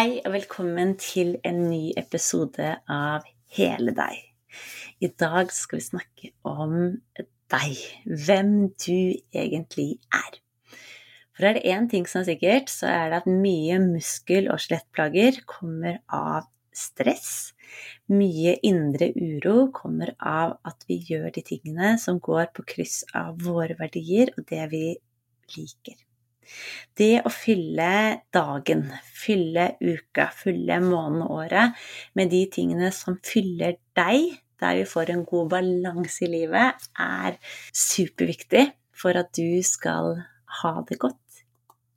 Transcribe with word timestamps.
Hei 0.00 0.22
og 0.24 0.32
velkommen 0.32 0.94
til 0.96 1.34
en 1.44 1.58
ny 1.68 1.90
episode 2.00 2.70
av 2.88 3.26
Hele 3.52 3.92
deg. 3.92 4.22
I 5.04 5.10
dag 5.20 5.52
skal 5.52 5.76
vi 5.76 5.84
snakke 5.84 6.30
om 6.48 6.72
deg, 7.52 7.82
hvem 8.08 8.54
du 8.80 9.12
egentlig 9.36 9.98
er. 10.08 10.40
For 11.36 11.50
er 11.50 11.58
det 11.58 11.74
én 11.74 11.90
ting 11.92 12.08
som 12.08 12.22
er 12.22 12.30
sikkert, 12.30 12.72
så 12.72 12.88
er 12.88 13.12
det 13.12 13.20
at 13.20 13.28
mye 13.44 13.76
muskel- 13.90 14.48
og 14.48 14.64
skjelettplager 14.64 15.42
kommer 15.44 16.00
av 16.08 16.48
stress. 16.72 17.52
Mye 18.08 18.56
indre 18.64 19.12
uro 19.12 19.66
kommer 19.68 20.14
av 20.16 20.62
at 20.64 20.88
vi 20.88 21.02
gjør 21.12 21.28
de 21.36 21.44
tingene 21.44 21.98
som 22.00 22.24
går 22.24 22.54
på 22.56 22.64
kryss 22.72 23.02
av 23.12 23.36
våre 23.44 23.76
verdier 23.76 24.32
og 24.38 24.48
det 24.48 24.64
vi 24.72 24.86
liker. 25.58 26.06
Det 26.98 27.22
å 27.24 27.32
fylle 27.32 27.90
dagen, 28.34 28.86
fylle 29.16 29.74
uka, 29.80 30.28
fylle 30.34 30.80
måneden 30.84 31.26
året 31.28 31.78
med 32.18 32.32
de 32.32 32.44
tingene 32.52 32.90
som 32.94 33.18
fyller 33.24 33.78
deg, 33.96 34.34
der 34.60 34.76
vi 34.76 34.88
får 34.88 35.14
en 35.14 35.24
god 35.28 35.48
balanse 35.54 36.26
i 36.26 36.32
livet, 36.34 36.90
er 37.00 37.38
superviktig 37.72 38.66
for 38.92 39.16
at 39.16 39.32
du 39.36 39.62
skal 39.64 40.18
ha 40.60 40.74
det 40.88 41.00
godt 41.00 41.44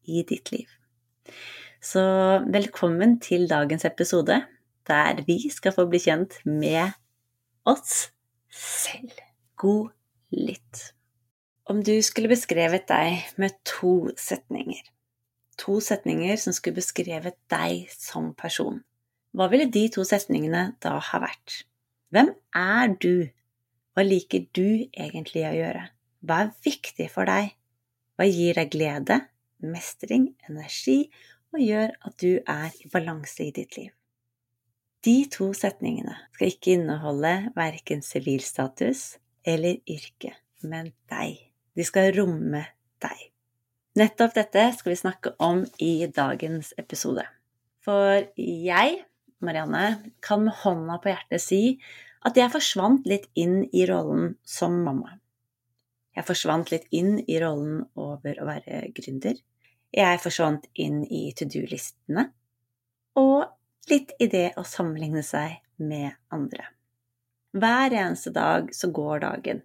i 0.07 0.23
ditt 0.27 0.53
liv. 0.53 0.69
Så 1.83 2.03
velkommen 2.47 3.17
til 3.23 3.49
dagens 3.51 3.83
episode, 3.85 4.39
der 4.87 5.23
vi 5.27 5.49
skal 5.51 5.75
få 5.75 5.87
bli 5.91 5.99
kjent 5.99 6.39
med 6.47 6.95
oss 7.67 8.13
selv. 8.53 9.19
God 9.59 9.91
lytt. 10.31 10.93
Om 11.63 11.79
du 11.79 11.95
skulle 12.03 12.27
beskrevet 12.27 12.89
deg 12.89 13.21
med 13.39 13.53
to 13.63 14.09
setninger, 14.19 14.83
to 15.55 15.77
setninger 15.79 16.35
som 16.35 16.51
skulle 16.51 16.81
beskrevet 16.81 17.37
deg 17.47 17.85
som 17.93 18.33
person, 18.35 18.81
hva 19.31 19.47
ville 19.47 19.69
de 19.71 19.85
to 19.95 20.03
setningene 20.03 20.73
da 20.83 20.97
ha 20.99 21.21
vært? 21.23 21.61
Hvem 22.11 22.33
er 22.59 22.91
du? 22.99 23.29
Hva 23.95 24.03
liker 24.03 24.43
du 24.51 24.89
egentlig 24.91 25.45
å 25.47 25.53
gjøre? 25.55 25.85
Hva 26.19 26.41
er 26.43 26.51
viktig 26.67 27.07
for 27.13 27.31
deg? 27.31 27.55
Hva 28.19 28.27
gir 28.27 28.59
deg 28.59 28.75
glede, 28.75 29.21
mestring, 29.63 30.33
energi 30.49 30.97
og 31.55 31.63
gjør 31.63 31.95
at 31.95 32.19
du 32.19 32.43
er 32.43 32.75
i 32.75 32.91
balanse 32.91 33.47
i 33.47 33.55
ditt 33.55 33.79
liv? 33.79 33.95
De 35.07 35.15
to 35.31 35.53
setningene 35.55 36.19
skal 36.35 36.51
ikke 36.51 36.75
inneholde 36.75 37.33
verken 37.55 38.03
sivilstatus 38.03 39.13
eller 39.47 39.79
yrke, 39.87 40.35
men 40.59 40.91
deg. 41.07 41.52
De 41.73 41.85
skal 41.87 42.11
romme 42.17 42.61
deg. 43.01 43.29
Nettopp 43.97 44.35
dette 44.37 44.65
skal 44.77 44.93
vi 44.93 44.99
snakke 44.99 45.33
om 45.41 45.63
i 45.81 46.05
dagens 46.09 46.73
episode. 46.81 47.25
For 47.83 48.23
jeg, 48.39 48.99
Marianne, 49.43 50.13
kan 50.23 50.45
med 50.45 50.57
hånda 50.63 50.99
på 51.01 51.11
hjertet 51.11 51.43
si 51.43 51.61
at 52.23 52.37
jeg 52.39 52.53
forsvant 52.53 53.09
litt 53.09 53.27
inn 53.37 53.63
i 53.75 53.83
rollen 53.89 54.37
som 54.47 54.79
mamma. 54.85 55.17
Jeg 56.13 56.27
forsvant 56.27 56.69
litt 56.71 56.85
inn 56.93 57.17
i 57.25 57.39
rollen 57.41 57.81
over 57.99 58.39
å 58.39 58.47
være 58.47 58.85
gründer. 58.95 59.35
Jeg 59.93 60.21
forsvant 60.21 60.69
inn 60.79 61.01
i 61.09 61.25
to 61.37 61.49
do-listene. 61.49 62.29
Og 63.19 63.43
litt 63.89 64.13
i 64.21 64.29
det 64.29 64.53
å 64.57 64.63
sammenligne 64.65 65.25
seg 65.25 65.59
med 65.81 66.13
andre. 66.33 66.69
Hver 67.53 67.93
eneste 67.93 68.33
dag 68.33 68.71
så 68.73 68.89
går 68.93 69.25
dagen 69.25 69.61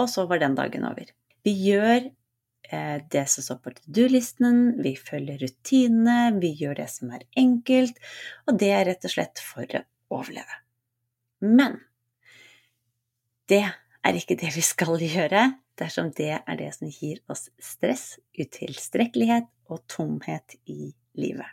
og 0.00 0.08
så 0.10 0.26
var 0.30 0.40
den 0.42 0.56
dagen 0.58 0.86
over. 0.88 1.12
Vi 1.44 1.52
gjør 1.66 2.08
eh, 2.08 2.96
det 3.12 3.26
som 3.32 3.44
står 3.44 3.60
på 3.64 3.74
to 3.76 3.94
do-listen, 4.00 4.80
vi 4.84 4.94
følger 4.96 5.40
rutinene, 5.42 6.40
vi 6.40 6.54
gjør 6.60 6.80
det 6.82 6.88
som 6.92 7.12
er 7.16 7.26
enkelt, 7.40 8.00
og 8.46 8.58
det 8.60 8.72
er 8.76 8.86
rett 8.90 9.06
og 9.08 9.14
slett 9.14 9.44
for 9.44 9.78
å 9.78 9.84
overleve. 10.20 10.60
Men 11.46 11.78
det 13.50 13.64
er 13.66 14.16
ikke 14.16 14.38
det 14.40 14.52
vi 14.56 14.64
skal 14.64 15.00
gjøre 15.16 15.48
dersom 15.80 16.10
det 16.16 16.34
er 16.38 16.58
det 16.60 16.72
som 16.76 16.90
gir 16.92 17.22
oss 17.32 17.48
stress, 17.62 18.18
utilstrekkelighet 18.36 19.48
og 19.72 19.84
tomhet 19.88 20.58
i 20.68 20.92
livet. 21.16 21.48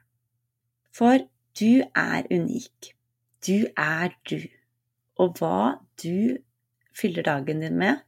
For 0.91 1.22
du 1.58 1.84
er 1.96 2.28
unik. 2.31 2.91
Du 3.46 3.69
er 3.78 4.12
du. 4.28 4.41
Og 5.22 5.38
hva 5.40 5.79
du 6.02 6.38
fyller 6.97 7.25
dagen 7.25 7.62
din 7.62 7.78
med, 7.78 8.02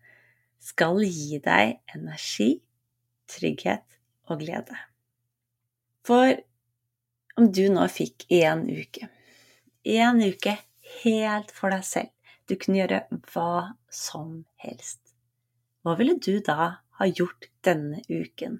skal 0.59 1.01
gi 1.03 1.39
deg 1.43 1.79
energi, 1.95 2.59
trygghet 3.29 3.99
og 4.29 4.43
glede. 4.43 4.77
For 6.05 6.35
om 7.39 7.49
du 7.55 7.65
nå 7.71 7.85
fikk 7.91 8.27
én 8.33 8.65
uke, 8.67 9.07
én 9.87 10.19
uke 10.25 10.57
helt 11.03 11.53
for 11.55 11.71
deg 11.73 11.85
selv, 11.87 12.11
du 12.49 12.57
kunne 12.57 12.81
gjøre 12.81 13.03
hva 13.31 13.75
som 13.93 14.43
helst, 14.63 14.99
hva 15.85 15.95
ville 15.99 16.17
du 16.19 16.41
da 16.43 16.81
ha 16.99 17.07
gjort 17.07 17.47
denne 17.63 18.01
uken? 18.09 18.59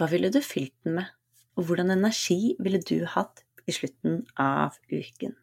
Hva 0.00 0.08
ville 0.10 0.32
du 0.32 0.40
fylt 0.42 0.74
den 0.82 0.96
med, 0.96 1.06
og 1.54 1.68
hvordan 1.68 1.92
energi 1.92 2.56
ville 2.58 2.80
du 2.82 3.04
hatt 3.14 3.44
i 3.68 3.74
slutten 3.76 4.24
av 4.40 4.80
uken? 4.90 5.36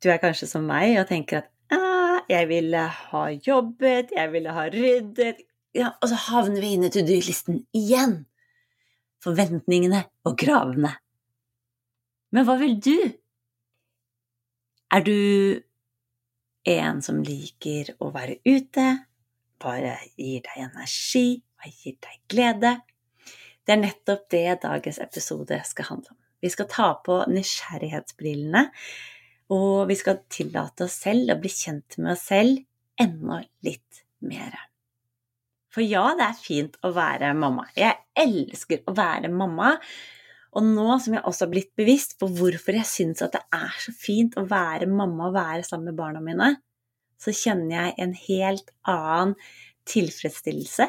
Du 0.00 0.08
er 0.08 0.18
kanskje 0.22 0.48
som 0.48 0.64
meg 0.66 0.96
og 0.96 1.10
tenker 1.10 1.44
at 1.44 1.50
jeg 2.30 2.48
ville 2.50 2.82
ha 3.10 3.22
jobbet, 3.34 4.12
jeg 4.16 4.32
ville 4.32 4.52
ha 4.54 4.66
ryddet 4.72 5.46
ja, 5.74 5.92
Og 6.02 6.10
så 6.10 6.18
havner 6.30 6.62
vi 6.62 6.74
inne 6.74 6.90
to 6.90 7.02
do-listen 7.06 7.60
igjen. 7.76 8.24
Forventningene 9.22 10.02
og 10.26 10.36
kravene. 10.40 10.96
Men 12.34 12.46
hva 12.46 12.56
vil 12.58 12.78
du? 12.82 12.96
Er 14.90 15.04
du 15.06 15.60
en 16.70 17.02
som 17.06 17.20
liker 17.22 17.92
å 18.02 18.10
være 18.14 18.40
ute, 18.42 18.86
bare 19.62 19.94
gir 20.18 20.42
deg 20.46 20.64
energi, 20.64 21.38
og 21.60 21.68
gir 21.84 21.98
deg 22.02 22.18
glede? 22.32 22.74
Det 23.62 23.76
er 23.76 23.82
nettopp 23.84 24.26
det 24.32 24.62
dagens 24.64 24.98
episode 25.02 25.60
skal 25.68 25.90
handle 25.92 26.16
om. 26.16 26.20
Vi 26.42 26.50
skal 26.50 26.66
ta 26.72 26.88
på 27.04 27.20
nysgjerrighetsbrillene 27.30 28.64
og 29.50 29.88
vi 29.90 29.96
skal 29.98 30.22
tillate 30.30 30.86
oss 30.86 31.00
selv 31.04 31.34
å 31.34 31.38
bli 31.40 31.50
kjent 31.52 31.98
med 31.98 32.14
oss 32.14 32.28
selv 32.30 32.60
enda 33.00 33.40
litt 33.66 34.04
mer. 34.26 34.54
For 35.70 35.86
ja, 35.86 36.04
det 36.18 36.26
er 36.26 36.38
fint 36.38 36.78
å 36.86 36.90
være 36.94 37.30
mamma. 37.38 37.66
Jeg 37.78 37.98
elsker 38.18 38.82
å 38.90 38.94
være 38.96 39.30
mamma. 39.32 39.76
Og 40.58 40.66
nå 40.66 40.96
som 40.98 41.14
jeg 41.14 41.22
også 41.22 41.46
har 41.46 41.52
blitt 41.52 41.70
bevisst 41.78 42.16
på 42.18 42.26
hvorfor 42.34 42.74
jeg 42.74 42.88
syns 42.90 43.22
at 43.22 43.36
det 43.36 43.42
er 43.54 43.76
så 43.78 43.94
fint 43.94 44.34
å 44.38 44.46
være 44.50 44.88
mamma 44.90 45.28
og 45.28 45.36
være 45.36 45.66
sammen 45.66 45.92
med 45.92 46.00
barna 46.00 46.22
mine, 46.24 46.48
så 47.20 47.34
kjenner 47.36 47.76
jeg 47.76 47.96
en 48.02 48.16
helt 48.18 48.72
annen 48.90 49.36
tilfredsstillelse 49.90 50.88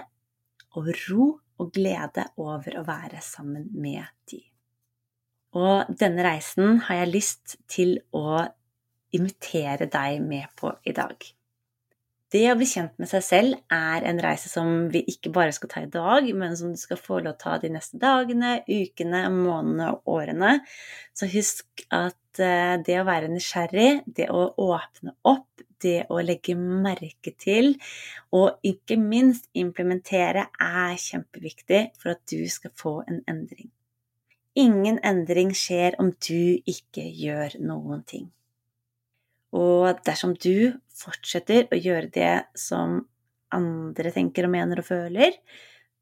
og 0.80 0.90
ro 1.06 1.28
og 1.62 1.74
glede 1.76 2.26
over 2.42 2.80
å 2.80 2.86
være 2.88 3.22
sammen 3.26 3.70
med 3.78 4.02
de. 4.32 4.42
Og 5.58 5.92
denne 6.00 6.24
reisen 6.24 6.80
har 6.88 7.02
jeg 7.02 7.14
lyst 7.16 7.58
til 7.72 7.98
å 8.16 8.42
invitere 9.12 9.90
deg 9.92 10.22
med 10.24 10.48
på 10.56 10.72
i 10.88 10.96
dag. 10.96 11.18
Det 12.32 12.46
å 12.48 12.56
bli 12.56 12.64
kjent 12.70 12.94
med 13.02 13.10
seg 13.12 13.24
selv 13.28 13.76
er 13.76 14.06
en 14.08 14.20
reise 14.24 14.48
som 14.48 14.86
vi 14.94 15.02
ikke 15.12 15.34
bare 15.36 15.52
skal 15.52 15.72
ta 15.74 15.82
i 15.84 15.90
dag, 15.92 16.30
men 16.32 16.56
som 16.56 16.72
du 16.72 16.80
skal 16.80 17.00
få 17.00 17.18
lov 17.20 17.34
til 17.34 17.34
å 17.34 17.42
ta 17.42 17.56
de 17.60 17.72
neste 17.74 18.00
dagene, 18.00 18.54
ukene, 18.70 19.26
månedene 19.36 19.90
og 19.92 20.14
årene. 20.14 20.54
Så 21.12 21.28
husk 21.34 21.84
at 21.92 22.40
eh, 22.40 22.78
det 22.88 23.02
å 23.02 23.08
være 23.10 23.34
nysgjerrig, 23.34 23.90
det 24.08 24.30
å 24.32 24.46
åpne 24.64 25.18
opp, 25.28 25.66
det 25.84 26.06
å 26.14 26.22
legge 26.24 26.56
merke 26.56 27.34
til 27.36 27.74
og 28.38 28.64
ikke 28.64 28.96
minst 29.02 29.50
implementere 29.58 30.48
er 30.56 30.96
kjempeviktig 31.04 31.84
for 32.00 32.16
at 32.16 32.24
du 32.32 32.46
skal 32.54 32.72
få 32.80 33.00
en 33.10 33.24
endring. 33.28 33.74
Ingen 34.60 35.00
endring 35.08 35.54
skjer 35.56 35.96
om 36.02 36.12
du 36.12 36.60
ikke 36.68 37.06
gjør 37.06 37.56
noen 37.64 38.04
ting. 38.04 38.26
Og 39.56 40.00
dersom 40.08 40.34
du 40.36 40.74
fortsetter 40.96 41.68
å 41.72 41.80
gjøre 41.80 42.12
det 42.12 42.34
som 42.60 43.02
andre 43.52 44.12
tenker 44.16 44.48
og 44.48 44.54
mener 44.54 44.82
og 44.82 44.88
føler, 44.88 45.38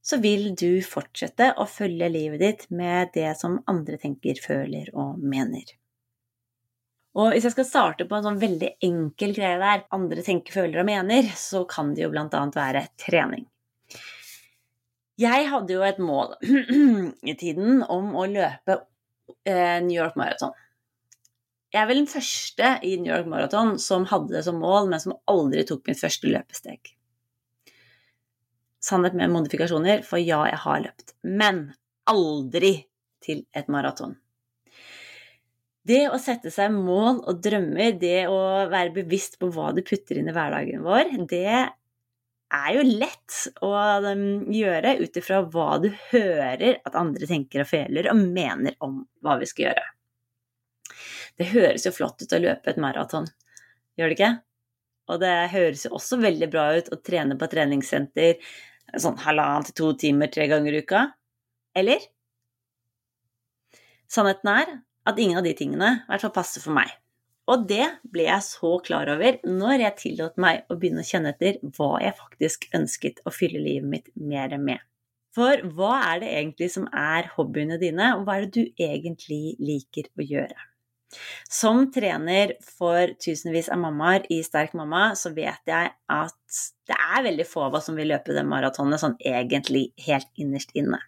så 0.01 0.18
vil 0.22 0.54
du 0.57 0.81
fortsette 0.86 1.51
å 1.60 1.66
følge 1.69 2.10
livet 2.10 2.42
ditt 2.42 2.66
med 2.74 3.12
det 3.13 3.34
som 3.38 3.60
andre 3.69 4.00
tenker, 4.01 4.40
føler 4.42 4.90
og 4.96 5.19
mener. 5.22 5.66
Og 7.19 7.34
hvis 7.34 7.46
jeg 7.48 7.56
skal 7.57 7.68
starte 7.68 8.06
på 8.07 8.18
en 8.18 8.25
sånn 8.25 8.42
veldig 8.42 8.69
enkel 8.86 9.34
greie 9.36 9.57
der, 9.62 9.86
andre 9.94 10.24
tenker, 10.25 10.56
føler 10.62 10.81
og 10.81 10.90
mener, 10.90 11.30
så 11.38 11.66
kan 11.69 11.94
det 11.94 12.06
jo 12.06 12.12
blant 12.13 12.38
annet 12.38 12.57
være 12.57 12.86
trening. 13.01 13.48
Jeg 15.19 15.50
hadde 15.51 15.75
jo 15.75 15.83
et 15.83 16.00
mål 16.00 16.38
i 17.31 17.36
tiden 17.39 17.81
om 17.83 18.13
å 18.16 18.27
løpe 18.30 18.77
eh, 19.44 19.80
New 19.83 19.98
York 19.98 20.16
Marathon. 20.19 20.54
Jeg 21.69 21.83
er 21.83 21.89
vel 21.89 22.00
den 22.01 22.10
første 22.10 22.69
i 22.88 22.95
New 22.98 23.12
York 23.12 23.27
Marathon 23.30 23.75
som 23.81 24.07
hadde 24.10 24.33
det 24.38 24.45
som 24.48 24.57
mål, 24.62 24.88
men 24.89 25.01
som 25.04 25.18
aldri 25.30 25.66
tok 25.68 25.83
min 25.89 26.00
første 26.00 26.31
løpesteg. 26.31 26.94
Sannhet 28.80 29.18
med 29.19 29.33
modifikasjoner, 29.33 30.06
for 30.07 30.24
ja, 30.24 30.39
jeg 30.48 30.62
har 30.63 30.81
løpt. 30.86 31.13
Men 31.27 31.65
aldri 32.10 32.74
til 33.22 33.44
et 33.54 33.68
maraton. 33.69 34.15
Det 35.89 36.06
å 36.12 36.19
sette 36.22 36.51
seg 36.54 36.72
mål 36.74 37.22
og 37.27 37.42
drømmer, 37.44 37.95
det 38.00 38.30
å 38.31 38.39
være 38.72 38.94
bevisst 39.01 39.39
på 39.42 39.50
hva 39.54 39.72
du 39.75 39.83
putter 39.83 40.19
inn 40.19 40.30
i 40.31 40.36
hverdagen 40.36 40.83
vår, 40.86 41.12
det 41.27 41.54
er 42.50 42.69
jo 42.75 42.84
lett 42.88 43.38
å 43.66 43.69
um, 44.06 44.25
gjøre 44.54 44.96
ut 45.04 45.18
ifra 45.22 45.42
hva 45.46 45.78
du 45.84 45.90
hører 46.10 46.80
at 46.86 46.98
andre 46.98 47.30
tenker 47.30 47.63
og 47.63 47.69
føler 47.69 48.10
og 48.12 48.22
mener 48.22 48.78
om 48.86 49.04
hva 49.24 49.38
vi 49.42 49.50
skal 49.50 49.69
gjøre. 49.69 49.86
Det 51.40 51.51
høres 51.54 51.86
jo 51.86 51.94
flott 51.96 52.24
ut 52.24 52.36
å 52.36 52.42
løpe 52.42 52.72
et 52.72 52.81
maraton, 52.81 53.30
gjør 54.00 54.12
det 54.12 54.18
ikke? 54.18 54.34
Og 55.10 55.22
det 55.22 55.36
høres 55.54 55.86
jo 55.86 55.94
også 55.98 56.19
veldig 56.22 56.50
bra 56.51 56.66
ut 56.78 56.92
å 56.94 57.00
trene 57.01 57.38
på 57.40 57.50
treningssenter 57.50 58.38
sånn 58.98 59.19
halvannen 59.24 59.68
til 59.69 59.78
to 59.78 59.92
timer 60.04 60.31
tre 60.34 60.48
ganger 60.50 60.75
i 60.75 60.81
uka. 60.84 61.06
Eller? 61.78 62.04
Sannheten 64.10 64.51
er 64.51 64.74
at 65.10 65.22
ingen 65.22 65.40
av 65.40 65.46
de 65.46 65.54
tingene 65.57 65.92
i 66.01 66.10
hvert 66.10 66.25
fall 66.25 66.36
passer 66.36 66.66
for 66.66 66.75
meg. 66.75 66.92
Og 67.50 67.66
det 67.69 67.86
ble 68.13 68.28
jeg 68.28 68.46
så 68.46 68.75
klar 68.86 69.10
over 69.10 69.40
når 69.48 69.86
jeg 69.86 70.00
tillot 70.04 70.38
meg 70.42 70.68
å 70.69 70.78
begynne 70.78 71.01
å 71.01 71.10
kjenne 71.10 71.34
etter 71.34 71.57
hva 71.78 71.96
jeg 72.04 72.18
faktisk 72.19 72.69
ønsket 72.78 73.24
å 73.25 73.34
fylle 73.34 73.62
livet 73.63 73.90
mitt 73.90 74.12
mer 74.13 74.54
med. 74.62 74.84
For 75.36 75.62
hva 75.78 75.94
er 76.12 76.24
det 76.24 76.31
egentlig 76.36 76.72
som 76.74 76.88
er 76.94 77.30
hobbyene 77.36 77.78
dine, 77.81 78.13
og 78.18 78.25
hva 78.25 78.38
er 78.38 78.48
det 78.48 78.57
du 78.57 78.81
egentlig 78.81 79.56
liker 79.62 80.10
å 80.18 80.25
gjøre? 80.25 80.66
Som 81.50 81.88
trener 81.94 82.54
for 82.62 83.16
tusenvis 83.22 83.69
av 83.74 83.81
mammaer 83.81 84.28
i 84.34 84.42
Sterk 84.46 84.75
mamma, 84.78 85.16
så 85.18 85.31
vet 85.34 85.69
jeg 85.69 85.94
at 86.13 86.60
det 86.90 86.98
er 86.98 87.25
veldig 87.25 87.48
få 87.50 87.66
av 87.66 87.80
oss 87.80 87.90
som 87.90 87.98
vil 87.98 88.12
løpe 88.13 88.36
det 88.36 88.46
maratonet 88.46 89.01
sånn 89.01 89.18
egentlig 89.25 89.90
helt 90.06 90.30
innerst 90.38 90.75
inne. 90.78 91.01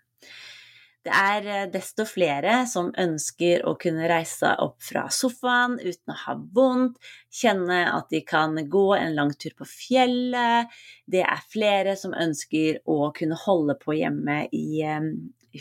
Det 1.01 1.13
er 1.17 1.47
eh, 1.49 1.67
desto 1.73 2.05
flere 2.05 2.61
som 2.69 2.91
ønsker 2.99 3.63
å 3.65 3.73
kunne 3.81 4.05
reise 4.09 4.43
seg 4.43 4.61
opp 4.61 4.83
fra 4.85 5.07
sofaen 5.13 5.79
uten 5.81 6.13
å 6.13 6.17
ha 6.27 6.35
vondt, 6.37 6.99
kjenne 7.33 7.79
at 7.89 8.11
de 8.13 8.21
kan 8.27 8.53
gå 8.69 8.85
en 8.97 9.15
lang 9.17 9.33
tur 9.33 9.55
på 9.57 9.65
fjellet. 9.65 10.69
Det 11.09 11.23
er 11.25 11.47
flere 11.49 11.97
som 11.97 12.13
ønsker 12.13 12.83
å 12.85 13.09
kunne 13.17 13.39
holde 13.47 13.77
på 13.81 13.97
hjemme 13.97 14.43
i 14.53 14.83
eh, 14.85 15.09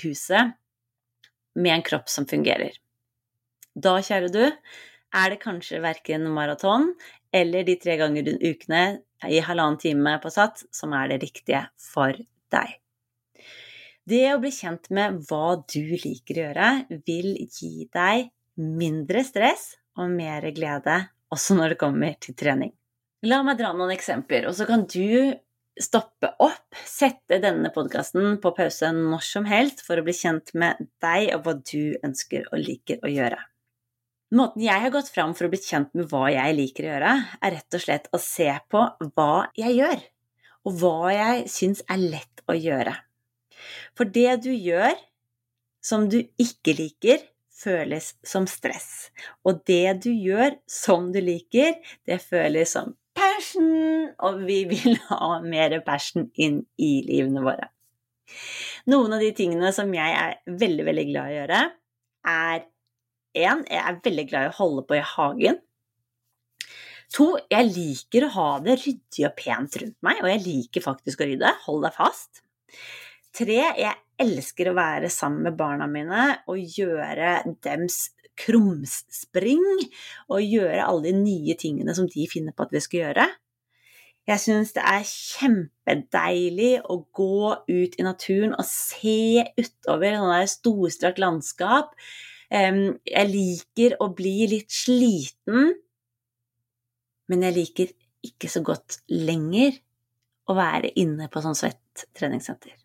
huset 0.04 0.56
med 1.56 1.78
en 1.78 1.86
kropp 1.88 2.12
som 2.12 2.28
fungerer. 2.28 2.76
Da, 3.74 3.96
kjære 4.04 4.28
du, 4.34 4.44
er 5.10 5.32
det 5.32 5.40
kanskje 5.42 5.80
verken 5.82 6.28
maraton 6.34 6.92
eller 7.32 7.64
de 7.66 7.78
tre 7.80 7.96
ganger 7.98 8.28
ukene 8.42 8.84
i 9.28 9.40
halvannen 9.44 9.80
time 9.80 10.18
på 10.22 10.32
Sats 10.32 10.66
som 10.74 10.92
er 10.96 11.10
det 11.12 11.20
riktige 11.24 11.64
for 11.80 12.14
deg. 12.52 12.76
Det 14.10 14.26
å 14.32 14.40
bli 14.42 14.50
kjent 14.50 14.88
med 14.96 15.20
hva 15.28 15.60
du 15.70 15.82
liker 16.02 16.38
å 16.38 16.44
gjøre, 16.48 16.68
vil 17.06 17.34
gi 17.46 17.86
deg 17.94 18.30
mindre 18.58 19.22
stress 19.26 19.76
og 20.00 20.10
mer 20.10 20.48
glede 20.56 20.96
også 21.30 21.54
når 21.54 21.74
det 21.74 21.80
kommer 21.80 22.16
til 22.18 22.34
trening. 22.38 22.72
La 23.28 23.42
meg 23.46 23.60
dra 23.60 23.70
noen 23.76 23.92
eksempler, 23.94 24.48
og 24.48 24.56
så 24.56 24.66
kan 24.66 24.86
du 24.90 25.36
stoppe 25.80 26.32
opp, 26.42 26.74
sette 26.88 27.38
denne 27.42 27.70
podkasten 27.74 28.38
på 28.42 28.52
pause 28.56 28.90
når 28.96 29.22
som 29.24 29.46
helst 29.48 29.84
for 29.86 30.00
å 30.00 30.04
bli 30.06 30.14
kjent 30.16 30.50
med 30.58 30.80
deg 31.04 31.30
og 31.36 31.44
hva 31.44 31.54
du 31.60 31.94
ønsker 32.02 32.48
og 32.50 32.64
liker 32.64 33.04
å 33.04 33.12
gjøre. 33.12 33.38
Måten 34.34 34.64
jeg 34.64 34.82
har 34.84 34.94
gått 34.94 35.10
fram 35.10 35.36
for 35.36 35.46
å 35.46 35.52
bli 35.52 35.60
kjent 35.62 35.92
med 35.98 36.10
hva 36.10 36.28
jeg 36.30 36.56
liker 36.56 36.86
å 36.86 36.90
gjøre, 36.94 37.14
er 37.42 37.54
rett 37.56 37.78
og 37.78 37.84
slett 37.84 38.10
å 38.14 38.22
se 38.22 38.48
på 38.70 38.82
hva 39.12 39.30
jeg 39.58 39.78
gjør, 39.78 40.02
og 40.66 40.82
hva 40.82 41.14
jeg 41.14 41.46
syns 41.50 41.84
er 41.90 42.02
lett 42.02 42.44
å 42.50 42.58
gjøre. 42.58 42.96
For 43.98 44.08
det 44.08 44.42
du 44.46 44.52
gjør 44.52 44.94
som 45.84 46.08
du 46.12 46.20
ikke 46.40 46.74
liker, 46.76 47.22
føles 47.60 48.14
som 48.24 48.46
stress. 48.48 49.10
Og 49.44 49.60
det 49.68 50.00
du 50.04 50.10
gjør 50.12 50.56
som 50.70 51.10
du 51.12 51.20
liker, 51.24 51.76
det 52.08 52.20
føles 52.24 52.72
som 52.76 52.94
passion, 53.16 54.10
og 54.22 54.42
vi 54.46 54.62
vil 54.70 54.96
ha 55.10 55.40
mer 55.44 55.78
passion 55.86 56.30
inn 56.40 56.62
i 56.80 57.00
livene 57.06 57.44
våre. 57.44 57.70
Noen 58.90 59.16
av 59.16 59.22
de 59.22 59.32
tingene 59.36 59.72
som 59.74 59.90
jeg 59.94 60.14
er 60.16 60.38
veldig, 60.60 60.86
veldig 60.86 61.06
glad 61.10 61.30
i 61.30 61.34
å 61.34 61.40
gjøre, 61.40 61.64
er 62.30 62.62
én, 63.40 63.64
jeg 63.66 63.82
er 63.82 63.98
veldig 64.04 64.26
glad 64.30 64.46
i 64.46 64.52
å 64.52 64.58
holde 64.60 64.86
på 64.86 64.96
i 64.98 65.04
hagen. 65.16 65.58
To, 67.10 67.32
jeg 67.50 67.72
liker 67.74 68.28
å 68.28 68.34
ha 68.36 68.50
det 68.62 68.76
ryddig 68.84 69.24
og 69.26 69.34
pent 69.38 69.80
rundt 69.82 69.96
meg, 70.06 70.20
og 70.22 70.30
jeg 70.30 70.44
liker 70.44 70.84
faktisk 70.84 71.24
å 71.24 71.26
rydde. 71.26 71.50
Hold 71.66 71.88
deg 71.88 71.96
fast. 71.96 72.44
Tre, 73.36 73.58
jeg 73.78 73.94
elsker 74.20 74.70
å 74.70 74.76
være 74.76 75.10
sammen 75.12 75.46
med 75.46 75.58
barna 75.58 75.86
mine 75.90 76.24
og 76.50 76.58
gjøre 76.78 77.40
dems 77.62 78.08
krumspring 78.40 79.62
og 80.30 80.40
gjøre 80.40 80.86
alle 80.86 81.10
de 81.10 81.14
nye 81.18 81.56
tingene 81.60 81.94
som 81.96 82.08
de 82.10 82.26
finner 82.30 82.56
på 82.56 82.66
at 82.66 82.74
vi 82.74 82.82
skal 82.82 83.00
gjøre. 83.04 83.26
Jeg 84.30 84.42
syns 84.42 84.74
det 84.76 84.82
er 84.86 85.06
kjempedeilig 85.06 86.72
å 86.92 87.00
gå 87.16 87.52
ut 87.70 87.96
i 87.98 88.06
naturen 88.06 88.52
og 88.54 88.66
se 88.68 89.44
utover 89.58 90.18
sånne 90.18 90.42
storstrakt 90.50 91.22
landskap. 91.22 91.94
Jeg 92.50 93.30
liker 93.30 93.96
å 94.02 94.10
bli 94.14 94.34
litt 94.50 94.74
sliten, 94.74 95.72
men 97.30 97.46
jeg 97.46 97.56
liker 97.56 97.96
ikke 98.26 98.50
så 98.52 98.62
godt 98.66 99.00
lenger 99.10 99.78
å 100.50 100.58
være 100.58 100.92
inne 101.00 101.30
på 101.30 101.42
sånn 101.42 101.58
svett 101.58 102.06
treningssenter. 102.16 102.79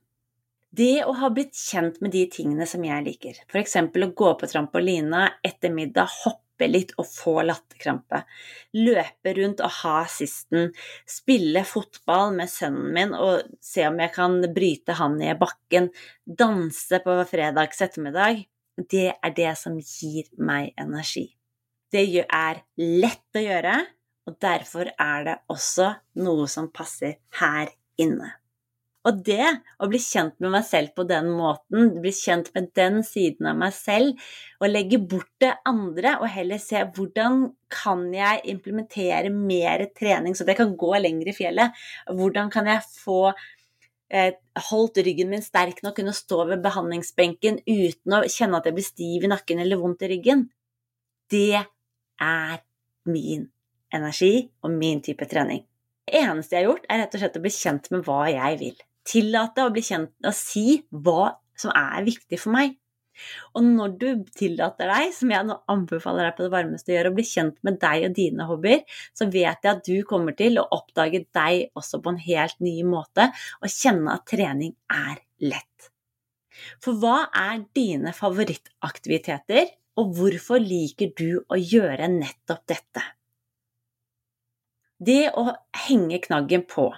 Det 0.76 1.06
å 1.08 1.14
ha 1.20 1.30
blitt 1.32 1.56
kjent 1.56 2.02
med 2.04 2.12
de 2.12 2.26
tingene 2.32 2.66
som 2.68 2.84
jeg 2.84 3.04
liker, 3.06 3.38
f.eks. 3.48 3.78
å 3.80 4.08
gå 4.18 4.32
på 4.40 4.50
trampolina 4.50 5.28
etter 5.46 5.72
middag, 5.72 6.10
hoppe 6.26 6.68
litt 6.68 6.92
og 7.00 7.08
få 7.08 7.36
latterkrampe, 7.46 8.24
løpe 8.76 9.34
rundt 9.38 9.62
og 9.64 9.72
ha 9.84 10.02
sisten, 10.12 10.72
spille 11.08 11.64
fotball 11.68 12.36
med 12.36 12.52
sønnen 12.52 12.92
min 12.98 13.16
og 13.16 13.56
se 13.64 13.86
om 13.88 14.00
jeg 14.04 14.16
kan 14.18 14.40
bryte 14.56 14.98
han 15.00 15.16
i 15.22 15.32
bakken, 15.40 15.92
danse 16.26 17.00
på 17.06 17.18
fredags 17.30 17.84
ettermiddag, 17.86 18.44
det 18.76 19.10
er 19.14 19.36
det 19.36 19.56
som 19.62 19.78
gir 19.80 20.28
meg 20.36 20.74
energi. 20.82 21.30
Det 21.92 22.08
er 22.26 22.66
lett 22.82 23.38
å 23.38 23.46
gjøre, 23.46 23.78
og 24.28 24.42
derfor 24.42 24.90
er 24.92 25.30
det 25.30 25.42
også 25.54 25.94
noe 26.26 26.50
som 26.52 26.68
passer 26.74 27.22
her 27.40 27.72
inne. 28.02 28.34
Og 29.06 29.20
det 29.26 29.46
å 29.78 29.88
bli 29.90 30.00
kjent 30.02 30.40
med 30.42 30.50
meg 30.56 30.64
selv 30.66 30.96
på 30.98 31.06
den 31.06 31.28
måten, 31.38 31.92
bli 32.02 32.12
kjent 32.16 32.50
med 32.56 32.72
den 32.78 33.04
siden 33.06 33.52
av 33.52 33.58
meg 33.60 33.74
selv, 33.78 34.22
og 34.58 34.72
legge 34.72 34.98
bort 34.98 35.30
det 35.44 35.52
andre 35.70 36.16
og 36.18 36.32
heller 36.34 36.62
se 36.62 36.82
hvordan 36.96 37.44
kan 37.72 38.08
jeg 38.16 38.42
implementere 38.56 39.30
mer 39.34 39.84
trening 39.98 40.38
så 40.38 40.48
det 40.48 40.58
kan 40.58 40.74
gå 40.80 40.90
lenger 40.98 41.30
i 41.30 41.36
fjellet? 41.38 41.84
Hvordan 42.10 42.50
kan 42.54 42.70
jeg 42.72 42.82
få 42.88 43.20
eh, 44.10 44.32
holdt 44.72 45.04
ryggen 45.06 45.30
min 45.30 45.46
sterk 45.46 45.84
nok, 45.86 46.00
kunne 46.00 46.16
stå 46.16 46.42
ved 46.50 46.66
behandlingsbenken 46.66 47.62
uten 47.62 48.18
å 48.18 48.24
kjenne 48.26 48.58
at 48.58 48.72
jeg 48.72 48.80
blir 48.80 48.90
stiv 48.90 49.28
i 49.28 49.32
nakken 49.36 49.62
eller 49.62 49.82
vondt 49.84 50.08
i 50.08 50.12
ryggen? 50.16 50.48
Det 51.30 51.62
er 51.62 52.58
min 53.06 53.46
energi 53.94 54.48
og 54.66 54.74
min 54.74 55.06
type 55.06 55.30
trening. 55.30 55.62
Det 56.10 56.18
eneste 56.26 56.58
jeg 56.58 56.64
har 56.64 56.72
gjort, 56.72 56.90
er 56.90 57.02
rett 57.04 57.16
og 57.18 57.22
slett 57.22 57.38
å 57.38 57.46
bli 57.46 57.54
kjent 57.54 57.94
med 57.94 58.06
hva 58.06 58.26
jeg 58.34 58.62
vil 58.66 58.84
tillate 59.06 59.66
å 59.66 59.74
bli 59.74 59.84
kjent 59.86 60.14
og 60.26 60.36
si 60.36 60.82
hva 60.90 61.36
som 61.60 61.72
er 61.76 62.04
viktig 62.08 62.40
for 62.42 62.56
meg. 62.56 62.76
Og 63.56 63.64
når 63.64 63.94
du 64.00 64.08
tillater 64.36 64.90
deg, 64.92 65.14
som 65.16 65.32
jeg 65.32 65.48
nå 65.48 65.56
anbefaler 65.72 66.28
deg 66.28 66.38
på 66.38 66.46
det 66.46 66.52
varmeste 66.52 66.92
å 66.92 66.96
gjøre, 66.98 67.12
å 67.14 67.16
bli 67.16 67.26
kjent 67.28 67.58
med 67.64 67.80
deg 67.80 68.10
og 68.10 68.16
dine 68.18 68.48
hobbyer, 68.50 68.84
så 69.16 69.30
vet 69.32 69.64
jeg 69.64 69.72
at 69.72 69.88
du 69.88 69.96
kommer 70.08 70.36
til 70.38 70.60
å 70.60 70.68
oppdage 70.76 71.24
deg 71.36 71.78
også 71.80 72.02
på 72.04 72.12
en 72.12 72.22
helt 72.26 72.60
ny 72.64 72.76
måte, 72.88 73.30
og 73.62 73.72
kjenne 73.72 74.18
at 74.18 74.28
trening 74.28 74.76
er 74.92 75.22
lett. 75.48 75.90
For 76.84 77.00
hva 77.00 77.30
er 77.36 77.64
dine 77.76 78.12
favorittaktiviteter, 78.16 79.72
og 79.96 80.12
hvorfor 80.18 80.60
liker 80.60 81.14
du 81.16 81.40
å 81.48 81.56
gjøre 81.60 82.12
nettopp 82.12 82.66
dette? 82.68 83.04
Det 85.00 85.30
å 85.40 85.50
henge 85.86 86.20
knaggen 86.24 86.64
på 86.68 86.90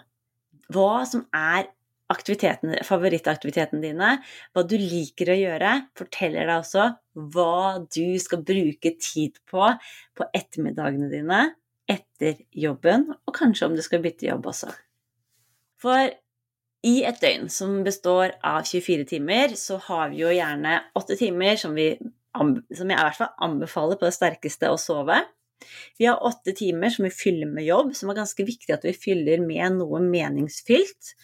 hva 0.73 1.01
som 1.07 1.23
er 1.35 1.69
favorittaktivitetene 2.07 3.83
dine, 3.83 4.11
hva 4.53 4.63
du 4.63 4.75
liker 4.79 5.33
å 5.33 5.37
gjøre, 5.37 5.73
forteller 5.97 6.47
deg 6.47 6.55
også 6.61 6.89
hva 7.33 7.79
du 7.83 8.17
skal 8.21 8.43
bruke 8.45 8.93
tid 9.01 9.39
på 9.49 9.71
på 10.17 10.29
ettermiddagene 10.37 11.09
dine 11.11 11.41
etter 11.87 12.41
jobben, 12.51 13.07
og 13.25 13.35
kanskje 13.35 13.69
om 13.69 13.75
du 13.75 13.83
skal 13.83 14.03
bytte 14.03 14.27
jobb 14.27 14.49
også. 14.51 14.71
For 15.81 16.11
i 16.87 16.97
et 17.07 17.19
døgn 17.21 17.47
som 17.51 17.79
består 17.85 18.35
av 18.45 18.65
24 18.67 19.07
timer, 19.09 19.55
så 19.59 19.79
har 19.87 20.11
vi 20.11 20.21
jo 20.23 20.33
gjerne 20.33 20.81
8 20.97 21.17
timer 21.19 21.59
som, 21.59 21.75
vi, 21.77 21.93
som 22.35 22.91
jeg 22.91 22.97
i 22.97 23.07
hvert 23.07 23.19
fall 23.19 23.33
anbefaler 23.47 23.99
på 23.99 24.07
det 24.07 24.15
sterkeste 24.15 24.71
å 24.71 24.79
sove. 24.81 25.21
Vi 25.97 26.05
har 26.05 26.21
åtte 26.25 26.53
timer 26.57 26.91
som 26.93 27.07
vi 27.07 27.13
fyller 27.13 27.49
med 27.49 27.65
jobb, 27.65 27.93
som 27.97 28.11
er 28.11 28.19
ganske 28.19 28.45
viktig 28.45 28.73
at 28.75 28.85
vi 28.85 28.93
fyller 28.93 29.41
med 29.43 29.79
noe 29.79 30.01
meningsfylt. 30.03 31.15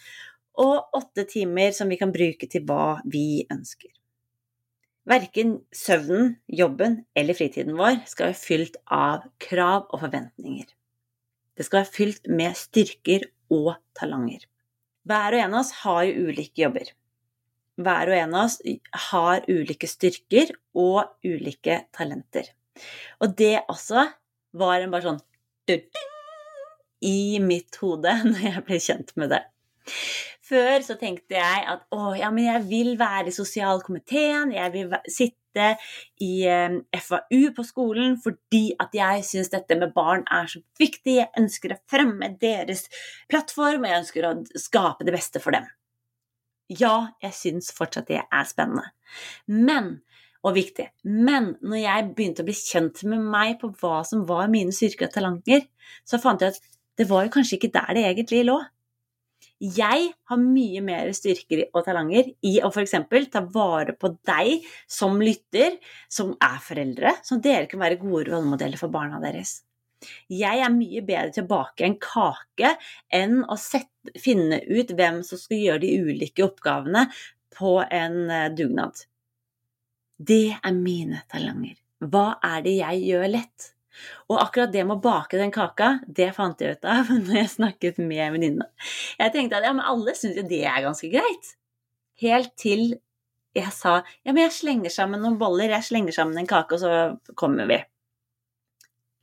Og 0.60 0.94
åtte 0.94 1.24
timer 1.28 1.74
som 1.74 1.90
vi 1.90 1.98
kan 2.00 2.12
bruke 2.14 2.48
til 2.50 2.64
hva 2.68 3.00
vi 3.10 3.44
ønsker. 3.50 3.90
Verken 5.04 5.58
søvnen, 5.74 6.38
jobben 6.48 7.02
eller 7.16 7.36
fritiden 7.36 7.76
vår 7.76 8.00
skal 8.08 8.30
være 8.30 8.40
fylt 8.40 8.78
av 8.88 9.26
krav 9.42 9.90
og 9.90 10.00
forventninger. 10.06 10.70
Det 11.54 11.66
skal 11.66 11.82
være 11.82 11.92
fylt 11.92 12.30
med 12.32 12.56
styrker 12.56 13.26
og 13.52 13.74
talanger. 13.98 14.46
Hver 15.04 15.36
og 15.36 15.42
en 15.42 15.54
av 15.54 15.60
oss 15.60 15.72
har 15.82 16.02
jo 16.08 16.30
ulike 16.30 16.64
jobber. 16.64 16.88
Hver 17.76 18.10
og 18.10 18.16
en 18.16 18.34
av 18.38 18.46
oss 18.46 18.58
har 19.10 19.44
ulike 19.50 19.90
styrker 19.90 20.54
og 20.78 21.26
ulike 21.26 21.82
talenter. 21.92 22.48
Og 23.20 23.34
det 23.36 23.58
også 23.68 24.06
var 24.56 24.80
en 24.80 24.94
bare 24.94 25.10
sånn 25.10 25.22
i 27.04 27.40
mitt 27.44 27.76
hode 27.82 28.14
når 28.30 28.46
jeg 28.48 28.64
ble 28.66 28.80
kjent 28.80 29.12
med 29.20 29.34
det. 29.34 29.42
Før 30.44 30.82
så 30.84 30.96
tenkte 31.00 31.38
jeg 31.38 31.64
at 31.72 31.86
å, 31.94 32.12
ja, 32.18 32.30
men 32.34 32.48
jeg 32.48 32.66
vil 32.68 32.92
være 33.00 33.30
i 33.30 33.34
sosialkomiteen, 33.34 34.52
jeg 34.56 34.72
vil 34.74 34.92
sitte 35.08 35.70
i 36.24 36.32
eh, 36.50 36.76
FAU 36.98 37.44
på 37.54 37.64
skolen 37.64 38.16
fordi 38.20 38.64
at 38.82 38.96
jeg 38.96 39.22
syns 39.28 39.52
dette 39.52 39.78
med 39.78 39.94
barn 39.96 40.24
er 40.32 40.50
så 40.50 40.60
viktig. 40.80 41.18
Jeg 41.20 41.32
ønsker 41.40 41.76
å 41.76 41.80
fremme 41.90 42.32
deres 42.40 42.88
plattform, 43.30 43.84
og 43.84 43.90
jeg 43.90 44.02
ønsker 44.02 44.28
å 44.28 44.34
skape 44.60 45.06
det 45.06 45.14
beste 45.14 45.40
for 45.40 45.56
dem. 45.56 45.68
Ja, 46.72 47.14
jeg 47.22 47.36
syns 47.36 47.70
fortsatt 47.76 48.10
det 48.10 48.22
er 48.24 48.48
spennende. 48.48 48.90
Men 49.46 49.98
og 50.44 50.58
viktig. 50.58 50.90
Men 51.08 51.54
når 51.64 51.80
jeg 51.80 52.08
begynte 52.16 52.44
å 52.44 52.48
bli 52.48 52.56
kjent 52.56 53.02
med 53.08 53.24
meg 53.32 53.56
på 53.62 53.70
hva 53.80 54.02
som 54.06 54.26
var 54.28 54.50
mine 54.52 54.74
styrker 54.76 55.08
og 55.08 55.14
talenter, 55.16 55.64
så 56.04 56.20
fant 56.20 56.44
jeg 56.44 56.52
at 56.52 56.60
det 57.00 57.08
var 57.10 57.24
jo 57.24 57.32
kanskje 57.34 57.58
ikke 57.58 57.72
der 57.74 57.96
det 57.96 58.04
egentlig 58.10 58.44
lå. 58.46 58.58
Jeg 59.62 60.08
har 60.28 60.40
mye 60.40 60.80
mer 60.84 61.12
styrker 61.14 61.68
og 61.70 61.84
talanger 61.86 62.32
i 62.44 62.56
å 62.64 62.70
f.eks. 62.72 62.96
ta 63.30 63.44
vare 63.54 63.94
på 63.96 64.10
deg 64.26 64.66
som 64.90 65.20
lytter, 65.22 65.78
som 66.10 66.34
er 66.42 66.58
foreldre, 66.64 67.14
så 67.22 67.38
dere 67.42 67.68
kan 67.70 67.80
være 67.80 68.00
gode 68.02 68.26
rollemodeller 68.32 68.80
for 68.80 68.92
barna 68.92 69.22
deres. 69.22 69.62
Jeg 70.28 70.60
er 70.60 70.72
mye 70.74 71.00
bedre 71.06 71.32
til 71.32 71.46
å 71.46 71.50
bake 71.54 71.86
en 71.86 71.96
kake 72.02 72.74
enn 73.14 73.40
å 73.46 73.56
sette, 73.60 73.90
finne 74.20 74.58
ut 74.66 74.90
hvem 74.92 75.22
som 75.24 75.40
skal 75.40 75.62
gjøre 75.62 75.84
de 75.86 75.94
ulike 76.10 76.44
oppgavene 76.44 77.06
på 77.54 77.78
en 77.86 78.18
eh, 78.28 78.50
dugnad. 78.52 79.06
Det 80.18 80.58
er 80.58 80.74
mine 80.76 81.22
talanger. 81.30 81.78
Hva 82.04 82.34
er 82.44 82.66
det 82.66 82.74
jeg 82.82 83.06
gjør 83.08 83.30
lett? 83.32 83.73
Og 84.28 84.38
akkurat 84.40 84.72
det 84.72 84.84
med 84.86 84.98
å 84.98 85.04
bake 85.04 85.38
den 85.40 85.52
kaka, 85.54 85.98
det 86.06 86.32
fant 86.36 86.60
jeg 86.60 86.78
ut 86.78 86.88
av 86.88 87.10
når 87.26 87.40
jeg 87.40 87.52
snakket 87.56 88.00
med 88.02 88.36
venninna. 88.36 88.68
Jeg 89.20 89.34
tenkte 89.34 89.60
at 89.60 89.68
ja, 89.68 89.74
men 89.76 89.86
alle 89.86 90.16
syns 90.18 90.38
jo 90.40 90.46
det 90.48 90.64
er 90.68 90.84
ganske 90.86 91.10
greit. 91.12 91.54
Helt 92.22 92.54
til 92.60 92.86
jeg 93.54 93.70
sa 93.70 94.00
ja, 94.02 94.32
men 94.32 94.42
jeg 94.48 94.56
slenger 94.56 94.90
sammen 94.90 95.22
noen 95.22 95.38
boller, 95.38 95.70
jeg 95.70 95.86
slenger 95.86 96.16
sammen 96.16 96.40
en 96.40 96.50
kake, 96.50 96.74
og 96.74 96.82
så 96.82 97.34
kommer 97.38 97.68
vi. 97.70 97.78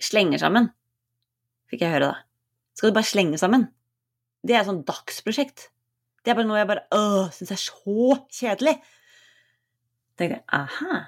Slenger 0.02 0.40
sammen, 0.42 0.72
fikk 1.70 1.84
jeg 1.84 1.94
høre 1.98 2.14
da. 2.14 2.16
Skal 2.78 2.90
du 2.92 2.96
bare 2.96 3.12
slenge 3.12 3.38
sammen? 3.42 3.68
Det 4.42 4.56
er 4.56 4.64
et 4.64 4.70
sånt 4.72 4.88
dagsprosjekt. 4.88 5.68
Det 6.24 6.32
er 6.32 6.38
bare 6.38 6.48
noe 6.48 6.62
jeg 6.62 6.70
bare 6.70 7.04
syns 7.36 7.54
er 7.54 7.62
så 7.62 8.18
kjedelig. 8.32 8.78
Tenkte 10.18 10.40
jeg 10.40 10.46
aha, 10.54 11.02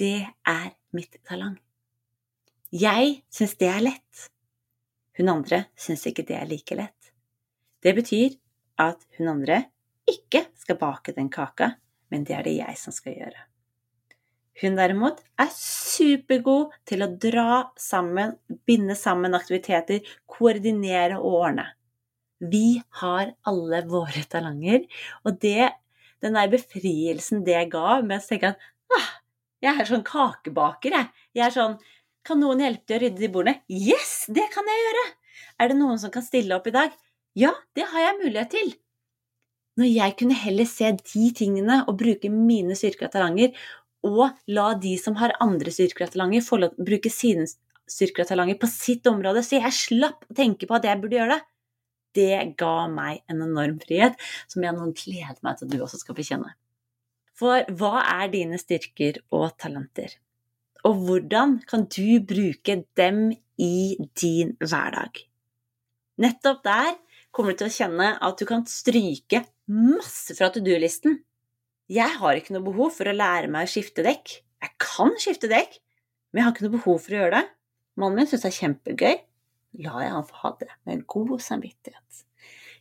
det 0.00 0.16
er 0.50 0.72
mitt 0.96 1.20
talang. 1.26 1.56
Jeg 2.74 3.20
syns 3.30 3.52
det 3.60 3.68
er 3.70 3.82
lett. 3.84 4.22
Hun 5.14 5.28
andre 5.30 5.60
syns 5.78 6.08
ikke 6.10 6.24
det 6.26 6.34
er 6.34 6.48
like 6.50 6.74
lett. 6.74 7.12
Det 7.78 7.92
betyr 7.94 8.34
at 8.82 9.04
hun 9.14 9.30
andre 9.30 9.60
ikke 10.10 10.40
skal 10.58 10.80
bake 10.80 11.14
den 11.14 11.28
kaka, 11.30 11.76
men 12.10 12.26
det 12.26 12.34
er 12.34 12.42
det 12.48 12.56
jeg 12.56 12.80
som 12.80 12.96
skal 12.96 13.14
gjøre. 13.20 13.44
Hun 14.58 14.74
derimot 14.78 15.22
er 15.38 15.54
supergod 15.54 16.74
til 16.90 17.06
å 17.06 17.10
dra 17.14 17.62
sammen, 17.78 18.34
binde 18.66 18.98
sammen 18.98 19.38
aktiviteter, 19.38 20.02
koordinere 20.26 21.22
og 21.22 21.40
ordne. 21.44 21.70
Vi 22.42 22.80
har 22.98 23.36
alle 23.46 23.84
våre 23.86 24.26
talanger, 24.30 24.82
og 25.22 25.38
det, 25.46 25.70
den 26.18 26.34
der 26.34 26.50
befrielsen 26.50 27.46
det 27.46 27.68
ga 27.70 28.00
med 28.02 28.18
å 28.18 28.26
tenke 28.26 28.56
at 28.56 28.70
ah, 28.98 29.10
jeg 29.62 29.78
er 29.78 29.88
sånn 29.88 30.06
kakebaker, 30.06 30.98
jeg. 30.98 31.12
Jeg 31.38 31.46
er 31.46 31.54
sånn 31.54 31.78
kan 32.26 32.40
noen 32.40 32.62
hjelpe 32.64 32.88
til 32.88 32.96
å 32.96 33.02
rydde 33.02 33.22
de 33.22 33.30
bordene? 33.32 33.60
Yes, 33.68 34.24
det 34.32 34.46
kan 34.54 34.68
jeg 34.68 34.86
gjøre! 34.86 35.04
Er 35.60 35.70
det 35.70 35.78
noen 35.78 36.00
som 36.00 36.12
kan 36.14 36.24
stille 36.24 36.56
opp 36.56 36.66
i 36.70 36.74
dag? 36.74 36.94
Ja, 37.38 37.52
det 37.76 37.88
har 37.90 38.08
jeg 38.08 38.20
mulighet 38.22 38.52
til. 38.54 38.74
Når 39.78 39.90
jeg 39.90 40.16
kunne 40.20 40.36
heller 40.38 40.68
se 40.70 40.92
de 41.00 41.24
tingene 41.34 41.80
og 41.88 41.98
bruke 41.98 42.30
mine 42.30 42.76
styrker 42.78 43.08
og 43.08 43.14
talanger, 43.16 43.54
og 44.04 44.36
la 44.52 44.68
de 44.78 44.94
som 45.00 45.16
har 45.18 45.34
andre 45.42 45.72
styrker 45.74 46.06
og 46.06 46.14
talanger, 46.14 46.44
få 46.46 46.60
lov 46.60 46.74
til 46.74 46.84
å 46.84 46.88
bruke 46.90 47.10
sine 47.10 47.46
styrker 47.90 48.24
og 48.24 48.30
talanger 48.30 48.60
på 48.60 48.70
sitt 48.70 49.08
område, 49.10 49.42
så 49.42 49.58
jeg 49.58 49.76
slapp 49.76 50.28
å 50.28 50.36
tenke 50.36 50.68
på 50.68 50.76
at 50.78 50.86
jeg 50.86 51.00
burde 51.02 51.18
gjøre 51.18 51.38
det, 51.38 51.42
det 52.14 52.56
ga 52.60 52.86
meg 52.86 53.24
en 53.30 53.42
enorm 53.42 53.80
frihet, 53.82 54.14
som 54.46 54.62
jeg 54.62 54.76
nå 54.76 54.92
gleder 54.94 55.40
meg 55.42 55.58
til 55.58 55.66
at 55.66 55.72
du 55.72 55.80
også 55.82 55.98
skal 55.98 56.14
få 56.14 56.26
kjenne. 56.28 56.52
For 57.34 57.66
hva 57.74 58.04
er 58.20 58.30
dine 58.30 58.60
styrker 58.62 59.18
og 59.34 59.56
talenter? 59.58 60.14
Og 60.84 61.00
hvordan 61.06 61.58
kan 61.68 61.86
du 61.88 62.20
bruke 62.28 62.76
dem 62.98 63.30
i 63.60 63.96
din 64.20 64.52
hverdag? 64.60 65.22
Nettopp 66.20 66.60
der 66.66 66.92
kommer 67.34 67.54
du 67.54 67.62
til 67.62 67.70
å 67.70 67.76
kjenne 67.76 68.10
at 68.22 68.38
du 68.38 68.46
kan 68.48 68.66
stryke 68.68 69.42
masse 69.72 70.36
fra 70.36 70.50
to 70.52 70.62
do-listen. 70.62 71.22
Jeg 71.90 72.20
har 72.20 72.38
ikke 72.38 72.54
noe 72.54 72.66
behov 72.68 72.92
for 72.98 73.08
å 73.08 73.16
lære 73.16 73.50
meg 73.52 73.66
å 73.66 73.72
skifte 73.72 74.04
dekk. 74.04 74.36
Jeg 74.64 74.76
kan 74.80 75.12
skifte 75.20 75.50
dekk, 75.50 75.80
men 76.30 76.40
jeg 76.40 76.46
har 76.46 76.54
ikke 76.54 76.66
noe 76.66 76.76
behov 76.76 77.00
for 77.02 77.14
å 77.14 77.22
gjøre 77.22 77.40
det. 77.40 77.48
Mannen 78.00 78.20
min 78.20 78.28
syns 78.28 78.44
det 78.44 78.50
er 78.50 78.60
kjempegøy. 78.60 79.16
La 79.84 79.98
jeg 80.04 80.14
han 80.14 80.28
få 80.28 80.40
ha 80.44 80.52
det 80.60 80.70
med 80.86 81.04
god 81.10 81.34
samvittighet. 81.42 82.24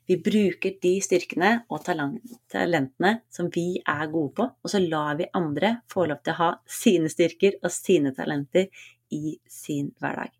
Vi 0.09 0.17
bruker 0.19 0.75
de 0.83 0.93
styrkene 1.03 1.51
og 1.71 1.83
talentene 1.85 3.13
som 3.31 3.49
vi 3.53 3.79
er 3.79 4.11
gode 4.11 4.33
på, 4.39 4.47
og 4.51 4.71
så 4.71 4.81
lar 4.83 5.17
vi 5.19 5.29
andre 5.37 5.77
få 5.91 6.07
lov 6.11 6.19
til 6.23 6.35
å 6.35 6.39
ha 6.41 6.51
sine 6.67 7.11
styrker 7.11 7.59
og 7.61 7.71
sine 7.71 8.11
talenter 8.15 8.67
i 9.15 9.37
sin 9.47 9.93
hverdag. 10.01 10.33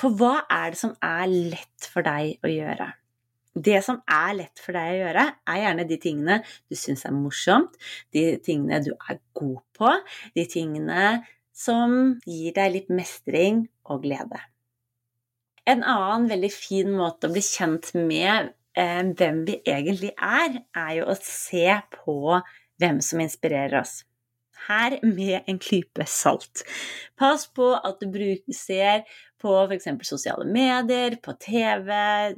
For 0.00 0.16
hva 0.18 0.46
er 0.50 0.72
det 0.72 0.80
som 0.80 0.94
er 1.04 1.26
lett 1.30 1.88
for 1.92 2.06
deg 2.06 2.40
å 2.42 2.50
gjøre? 2.50 2.88
Det 3.54 3.78
som 3.86 4.00
er 4.10 4.32
lett 4.34 4.58
for 4.58 4.74
deg 4.74 4.88
å 4.90 5.02
gjøre, 5.04 5.26
er 5.46 5.60
gjerne 5.60 5.84
de 5.86 5.98
tingene 6.02 6.40
du 6.42 6.74
syns 6.78 7.04
er 7.06 7.14
morsomt, 7.14 7.76
de 8.10 8.32
tingene 8.42 8.80
du 8.82 8.90
er 8.96 9.20
god 9.36 9.60
på, 9.78 9.92
de 10.34 10.46
tingene 10.50 11.20
som 11.54 12.16
gir 12.26 12.56
deg 12.56 12.72
litt 12.74 12.90
mestring 12.90 13.62
og 13.86 14.02
glede. 14.08 14.40
En 15.64 15.80
annen 15.80 16.26
veldig 16.28 16.50
fin 16.52 16.90
måte 16.92 17.28
å 17.28 17.32
bli 17.32 17.40
kjent 17.44 17.94
med 17.96 18.50
eh, 18.76 19.04
hvem 19.16 19.44
vi 19.48 19.60
egentlig 19.64 20.12
er, 20.20 20.58
er 20.76 20.90
jo 20.98 21.06
å 21.08 21.16
se 21.24 21.78
på 21.94 22.16
hvem 22.82 22.98
som 23.04 23.22
inspirerer 23.24 23.78
oss. 23.80 24.02
Her 24.66 24.98
med 25.04 25.48
en 25.48 25.60
klype 25.60 26.04
salt. 26.08 26.64
Pass 27.20 27.46
på 27.48 27.70
at 27.76 27.96
du 28.00 28.10
bruker, 28.12 28.56
ser 28.56 29.06
på 29.40 29.54
f.eks. 29.64 29.88
sosiale 30.04 30.44
medier, 30.48 31.16
på 31.24 31.32
TV, 31.40 31.90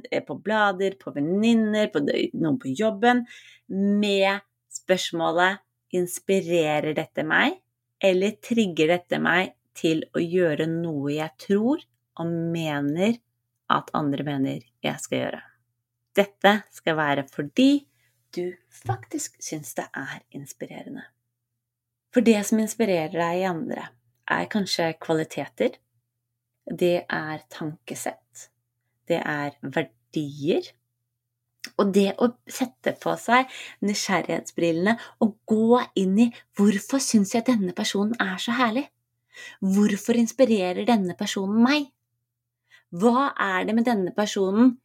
eh, 0.07 0.23
på 0.23 0.39
blader, 0.43 0.95
på 0.99 1.11
venninner, 1.15 1.91
på 1.91 2.03
noen 2.07 2.59
på 2.63 2.71
jobben, 2.79 3.25
med 3.67 4.43
spørsmålet 4.81 5.63
Inspirerer 5.95 6.91
dette 6.91 7.23
meg, 7.23 7.61
eller 8.03 8.33
trigger 8.43 8.89
dette 8.91 9.21
meg 9.23 9.53
til 9.77 10.01
å 10.11 10.19
gjøre 10.19 10.65
noe 10.67 11.13
jeg 11.15 11.31
tror 11.39 11.85
og 12.17 12.29
mener 12.29 13.19
at 13.73 13.91
andre 13.97 14.23
mener 14.23 14.65
jeg 14.83 15.03
skal 15.03 15.23
gjøre. 15.23 15.41
Dette 16.17 16.53
skal 16.73 16.97
være 16.97 17.27
fordi 17.29 17.87
du 18.35 18.53
faktisk 18.85 19.37
syns 19.43 19.73
det 19.77 19.87
er 19.95 20.21
inspirerende. 20.35 21.03
For 22.13 22.25
det 22.25 22.39
som 22.47 22.59
inspirerer 22.61 23.13
deg 23.13 23.41
i 23.41 23.47
andre, 23.49 23.89
er 24.27 24.49
kanskje 24.51 24.93
kvaliteter, 24.99 25.77
det 26.67 27.05
er 27.07 27.43
tankesett, 27.53 28.49
det 29.07 29.21
er 29.21 29.55
verdier, 29.61 30.65
og 31.77 31.91
det 31.95 32.09
å 32.23 32.29
sette 32.49 32.93
på 32.99 33.13
seg 33.19 33.51
nysgjerrighetsbrillene 33.85 34.95
og 35.23 35.35
gå 35.47 35.81
inn 35.99 36.15
i 36.23 36.27
hvorfor 36.57 37.03
syns 37.03 37.35
jeg 37.35 37.45
denne 37.47 37.75
personen 37.77 38.15
er 38.23 38.39
så 38.41 38.55
herlig? 38.57 38.87
Hvorfor 39.61 40.17
inspirerer 40.17 40.87
denne 40.87 41.13
personen 41.19 41.61
meg? 41.63 41.91
Hva 42.95 43.33
er 43.35 43.65
det 43.67 43.75
med 43.75 43.87
denne 43.87 44.13
personen 44.15 44.77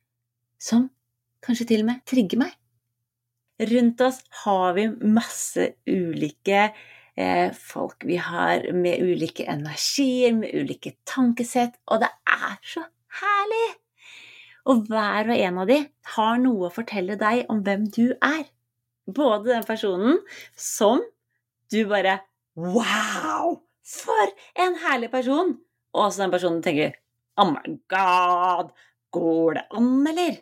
som 0.59 0.89
kanskje 1.45 1.69
til 1.71 1.85
og 1.85 1.93
med 1.93 2.03
trigger 2.09 2.41
meg? 2.41 2.57
Rundt 3.63 4.01
oss 4.03 4.19
har 4.43 4.73
vi 4.75 4.89
masse 5.07 5.69
ulike 5.87 6.65
eh, 7.15 7.53
folk. 7.55 8.03
Vi 8.09 8.17
har 8.19 8.67
med 8.75 9.05
ulike 9.07 9.47
energier, 9.47 10.35
med 10.35 10.51
ulike 10.51 10.97
tankesett, 11.07 11.79
og 11.87 12.03
det 12.03 12.11
er 12.27 12.59
så 12.67 12.83
herlig! 13.21 13.69
Og 14.67 14.83
hver 14.91 15.31
og 15.31 15.37
en 15.37 15.61
av 15.63 15.71
de 15.71 15.79
har 16.17 16.43
noe 16.43 16.67
å 16.67 16.75
fortelle 16.75 17.19
deg 17.19 17.47
om 17.51 17.63
hvem 17.67 17.87
du 17.95 18.17
er. 18.19 18.49
Både 19.07 19.53
den 19.53 19.67
personen 19.67 20.19
som 20.59 21.03
du 21.71 21.85
bare 21.91 22.19
Wow! 22.59 23.63
For 23.87 24.35
en 24.59 24.75
herlig 24.83 25.11
person! 25.15 25.55
Og 25.93 26.07
også 26.09 26.25
den 26.25 26.35
personen 26.35 26.63
tenker 26.65 26.99
Oh 27.41 27.53
my 27.53 27.77
god! 27.89 28.73
Går 29.13 29.55
det 29.55 29.67
an, 29.71 30.07
eller? 30.07 30.41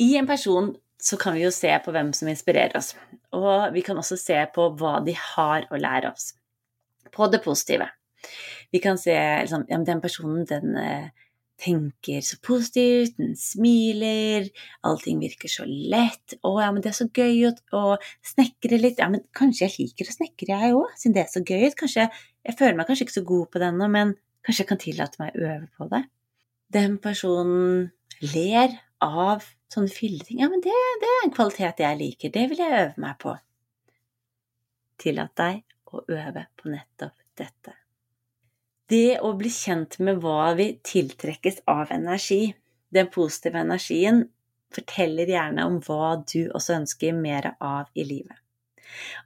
I 0.00 0.16
en 0.16 0.26
person 0.26 0.74
så 1.02 1.16
kan 1.16 1.34
vi 1.34 1.42
jo 1.44 1.50
se 1.52 1.72
på 1.84 1.92
hvem 1.92 2.12
som 2.16 2.30
inspirerer 2.30 2.76
oss. 2.78 2.92
Og 3.36 3.72
vi 3.74 3.82
kan 3.84 3.98
også 3.98 4.16
se 4.20 4.38
på 4.54 4.68
hva 4.78 5.00
de 5.04 5.16
har 5.18 5.66
å 5.68 5.80
lære 5.80 6.12
oss. 6.12 6.32
På 7.12 7.28
det 7.32 7.42
positive. 7.44 7.88
Vi 8.72 8.80
kan 8.80 9.00
se 9.00 9.16
liksom, 9.16 9.66
ja, 9.68 9.80
den 9.84 10.00
personen, 10.00 10.46
den 10.48 10.76
eh, 10.78 11.10
tenker 11.62 12.22
så 12.24 12.38
positivt, 12.44 13.18
den 13.18 13.34
smiler, 13.38 14.48
allting 14.86 15.20
virker 15.22 15.50
så 15.50 15.66
lett. 15.66 16.38
'Å 16.40 16.54
ja, 16.62 16.70
men 16.72 16.84
det 16.84 16.92
er 16.92 16.98
så 17.02 17.08
gøy 17.08 17.48
å, 17.50 17.52
å 17.76 17.82
snekre 18.32 18.80
litt.' 18.80 19.02
Ja, 19.02 19.10
men 19.12 19.26
kanskje 19.36 19.66
jeg 19.66 19.78
liker 19.78 20.08
å 20.08 20.16
snekre, 20.16 20.60
jeg 20.64 20.76
òg, 20.78 20.94
siden 20.96 21.18
det 21.18 21.26
er 21.26 21.32
så 21.34 21.44
gøy. 21.44 21.68
Kanskje 21.78 22.08
Jeg 22.42 22.58
føler 22.58 22.74
meg 22.74 22.88
kanskje 22.88 23.04
ikke 23.06 23.20
så 23.20 23.26
god 23.26 23.50
på 23.52 23.60
det 23.62 23.68
ennå, 23.70 23.86
men 23.86 24.16
kanskje 24.42 24.64
jeg 24.64 24.70
kan 24.70 24.82
tillate 24.82 25.22
meg 25.22 25.36
å 25.36 25.44
øve 25.48 25.68
på 25.76 25.88
det. 25.92 26.02
Den 26.72 26.96
personen 27.02 27.90
ler 28.32 28.78
av 29.02 29.44
sånne 29.72 29.92
filleting. 29.92 30.40
Ja, 30.42 30.48
men 30.52 30.62
det, 30.64 30.74
det 31.02 31.10
er 31.10 31.26
en 31.26 31.34
kvalitet 31.34 31.82
jeg 31.82 32.00
liker. 32.00 32.32
Det 32.34 32.48
vil 32.50 32.62
jeg 32.62 32.80
øve 32.80 33.04
meg 33.04 33.18
på. 33.22 33.36
Tillat 35.02 35.34
deg 35.38 35.62
å 35.92 36.04
øve 36.06 36.46
på 36.58 36.72
nettopp 36.72 37.16
dette. 37.38 37.76
Det 38.92 39.20
å 39.24 39.32
bli 39.38 39.50
kjent 39.52 39.98
med 40.04 40.20
hva 40.20 40.52
vi 40.58 40.72
tiltrekkes 40.84 41.62
av 41.70 41.92
energi, 41.94 42.52
den 42.92 43.08
positive 43.12 43.62
energien, 43.62 44.26
forteller 44.72 45.28
gjerne 45.28 45.64
om 45.68 45.78
hva 45.84 46.14
du 46.24 46.50
også 46.52 46.78
ønsker 46.80 47.16
mer 47.16 47.52
av 47.60 47.88
i 47.96 48.04
livet. 48.08 48.36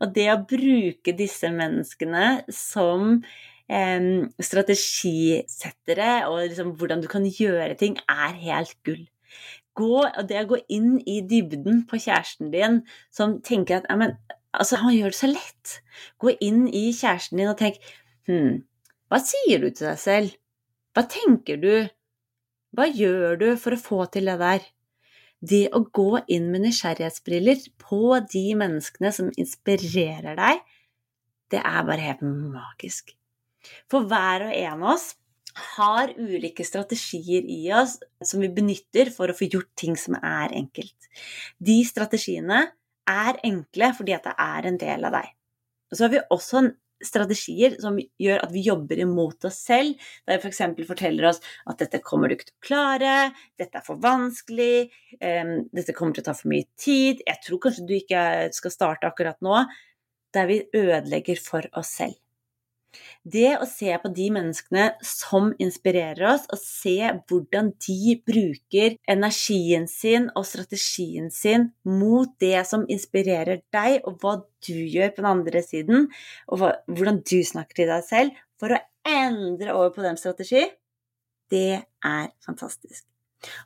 Og 0.03 0.13
det 0.15 0.27
å 0.31 0.43
bruke 0.47 1.15
disse 1.19 1.51
menneskene 1.51 2.47
som 2.53 3.21
strategisettere, 3.69 6.29
og 6.31 6.45
liksom 6.45 6.71
hvordan 6.79 7.03
du 7.03 7.09
kan 7.11 7.27
gjøre 7.27 7.75
ting, 7.79 7.97
er 8.09 8.33
helt 8.39 8.77
gull. 8.87 9.09
Gå, 9.77 10.07
det 10.29 10.39
å 10.41 10.49
gå 10.55 10.59
inn 10.73 10.95
i 11.05 11.19
dybden 11.21 11.83
på 11.89 11.99
kjæresten 12.01 12.53
din 12.55 12.79
som 13.13 13.41
tenker 13.45 13.83
at 13.83 13.91
men, 13.99 14.15
altså, 14.57 14.79
han 14.81 14.95
gjør 14.95 15.13
det 15.13 15.19
så 15.19 15.29
lett. 15.29 15.75
Gå 16.23 16.33
inn 16.41 16.65
i 16.69 16.87
kjæresten 16.97 17.43
din 17.43 17.51
og 17.51 17.59
tenk 17.61 17.77
hm, 18.31 18.63
hva 19.11 19.21
sier 19.23 19.61
du 19.61 19.69
til 19.69 19.91
deg 19.91 20.01
selv? 20.01 20.39
Hva 20.97 21.05
tenker 21.11 21.61
du? 21.61 21.75
Hva 22.77 22.89
gjør 22.89 23.37
du 23.43 23.47
for 23.61 23.77
å 23.77 23.83
få 23.83 24.01
til 24.13 24.31
det 24.31 24.39
der? 24.41 24.65
Det 25.47 25.67
å 25.77 25.83
gå 25.95 26.23
inn 26.33 26.49
med 26.55 26.65
nysgjerrighetsbriller 26.65 27.69
på 27.83 28.17
de 28.33 28.47
menneskene 28.57 29.13
som 29.13 29.29
inspirerer 29.37 30.41
deg, 30.41 30.65
det 31.53 31.61
er 31.61 31.87
bare 31.87 32.09
helt 32.09 32.25
magisk. 32.25 33.13
For 33.91 34.09
hver 34.09 34.49
og 34.49 34.57
en 34.57 34.83
av 34.83 34.97
oss 34.97 35.13
har 35.77 36.13
ulike 36.19 36.65
strategier 36.69 37.47
i 37.49 37.63
oss 37.73 37.97
som 38.25 38.43
vi 38.45 38.53
benytter 38.53 39.11
for 39.15 39.33
å 39.33 39.37
få 39.37 39.49
gjort 39.49 39.73
ting 39.79 39.97
som 40.01 40.19
er 40.21 40.53
enkelt. 40.57 41.09
De 41.59 41.79
strategiene 41.89 42.67
er 43.09 43.39
enkle 43.47 43.93
fordi 43.97 44.17
at 44.17 44.27
det 44.27 44.35
er 44.43 44.69
en 44.69 44.81
del 44.81 45.09
av 45.09 45.17
deg. 45.17 45.31
Og 45.91 45.97
Så 45.97 46.05
har 46.05 46.13
vi 46.13 46.27
også 46.35 46.67
strategier 47.05 47.77
som 47.81 47.99
gjør 48.21 48.41
at 48.43 48.53
vi 48.55 48.65
jobber 48.65 49.01
imot 49.05 49.45
oss 49.49 49.59
selv, 49.69 50.01
der 50.27 50.41
vi 50.41 50.49
f.eks. 50.49 50.63
For 50.79 50.91
forteller 50.93 51.29
oss 51.31 51.43
at 51.69 51.83
dette 51.83 52.01
kommer 52.05 52.29
du 52.29 52.37
ikke 52.37 52.49
til 52.51 52.57
å 52.57 52.67
klare, 52.69 53.17
dette 53.61 53.81
er 53.81 53.85
for 53.87 54.01
vanskelig, 54.03 54.89
um, 55.21 55.57
dette 55.77 55.95
kommer 55.97 56.17
til 56.17 56.25
å 56.25 56.29
ta 56.31 56.37
for 56.37 56.53
mye 56.53 56.69
tid, 56.81 57.21
jeg 57.27 57.43
tror 57.45 57.63
kanskje 57.67 57.89
du 57.89 57.97
ikke 57.99 58.23
skal 58.57 58.75
starte 58.75 59.11
akkurat 59.11 59.41
nå, 59.45 59.61
der 60.37 60.49
vi 60.51 60.63
ødelegger 60.73 61.41
for 61.41 61.69
oss 61.77 61.97
selv. 62.01 62.17
Det 63.27 63.57
å 63.59 63.67
se 63.67 63.91
på 64.03 64.11
de 64.15 64.29
menneskene 64.35 64.87
som 65.05 65.51
inspirerer 65.63 66.23
oss, 66.31 66.45
og 66.53 66.61
se 66.63 66.97
hvordan 67.27 67.73
de 67.83 68.15
bruker 68.29 68.97
energien 69.11 69.89
sin 69.91 70.29
og 70.37 70.47
strategien 70.47 71.31
sin 71.35 71.71
mot 71.89 72.31
det 72.43 72.61
som 72.69 72.87
inspirerer 72.93 73.65
deg, 73.75 73.99
og 74.07 74.23
hva 74.23 74.37
du 74.67 74.77
gjør 74.77 75.13
på 75.15 75.23
den 75.25 75.33
andre 75.33 75.65
siden, 75.67 76.09
og 76.47 76.69
hvordan 76.87 77.21
du 77.27 77.39
snakker 77.47 77.83
til 77.83 77.91
deg 77.91 78.07
selv 78.07 78.41
for 78.61 78.77
å 78.77 78.83
endre 79.07 79.75
over 79.75 79.93
på 79.97 80.07
den 80.07 80.19
strategi, 80.21 80.65
det 81.51 81.83
er 82.07 82.33
fantastisk. 82.45 83.05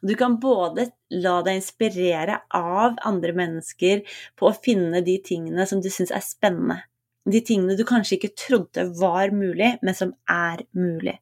Og 0.03 0.11
du 0.11 0.17
kan 0.19 0.37
både 0.43 0.89
la 1.15 1.39
deg 1.47 1.61
inspirere 1.61 2.41
av 2.57 2.99
andre 3.07 3.33
mennesker 3.37 4.03
på 4.37 4.49
å 4.49 4.57
finne 4.65 5.03
de 5.07 5.17
tingene 5.25 5.67
som 5.69 5.81
du 5.81 5.89
syns 5.93 6.13
er 6.13 6.25
spennende 6.25 6.81
de 7.29 7.41
tingene 7.45 7.77
du 7.77 7.85
kanskje 7.85 8.17
ikke 8.17 8.33
trodde 8.39 8.87
var 8.97 9.33
mulig, 9.37 9.75
men 9.85 9.97
som 9.97 10.15
er 10.31 10.65
mulig. 10.77 11.19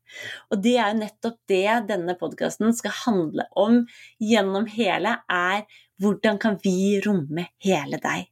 Og 0.52 0.62
det 0.62 0.76
er 0.78 0.92
jo 0.92 1.00
nettopp 1.02 1.38
det 1.50 1.66
denne 1.90 2.14
podkasten 2.20 2.74
skal 2.76 2.94
handle 3.02 3.48
om 3.58 3.82
gjennom 4.22 4.68
hele, 4.70 5.18
er 5.26 5.66
hvordan 5.98 6.38
kan 6.38 6.58
vi 6.62 7.00
romme 7.04 7.48
hele 7.64 7.98
deg? 8.02 8.28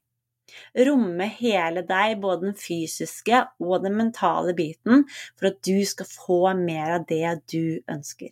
Romme 0.86 1.26
hele 1.40 1.82
deg, 1.88 2.16
både 2.22 2.46
den 2.46 2.56
fysiske 2.56 3.42
og 3.60 3.82
den 3.84 3.96
mentale 3.98 4.54
biten, 4.56 5.04
for 5.36 5.50
at 5.50 5.58
du 5.66 5.82
skal 5.88 6.08
få 6.08 6.40
mer 6.60 7.00
av 7.00 7.08
det 7.10 7.24
du 7.50 7.82
ønsker. 7.92 8.30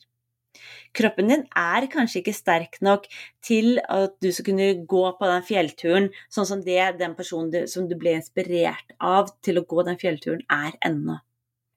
Kroppen 0.95 1.31
din 1.31 1.45
er 1.59 1.89
kanskje 1.93 2.21
ikke 2.23 2.37
sterk 2.37 2.81
nok 2.85 3.07
til 3.45 3.79
at 3.83 4.17
du 4.23 4.31
skal 4.33 4.51
kunne 4.53 4.71
gå 4.95 5.05
på 5.19 5.31
den 5.31 5.47
fjellturen 5.49 6.11
sånn 6.33 6.49
som 6.49 6.65
det 6.65 6.95
den 7.01 7.17
personen 7.19 7.53
du, 7.53 7.61
som 7.71 7.89
du 7.91 7.97
ble 7.99 8.17
inspirert 8.19 8.97
av 9.01 9.33
til 9.45 9.61
å 9.61 9.67
gå 9.69 9.87
den 9.87 10.01
fjellturen, 10.01 10.45
er 10.51 10.77
ennå. 10.85 11.21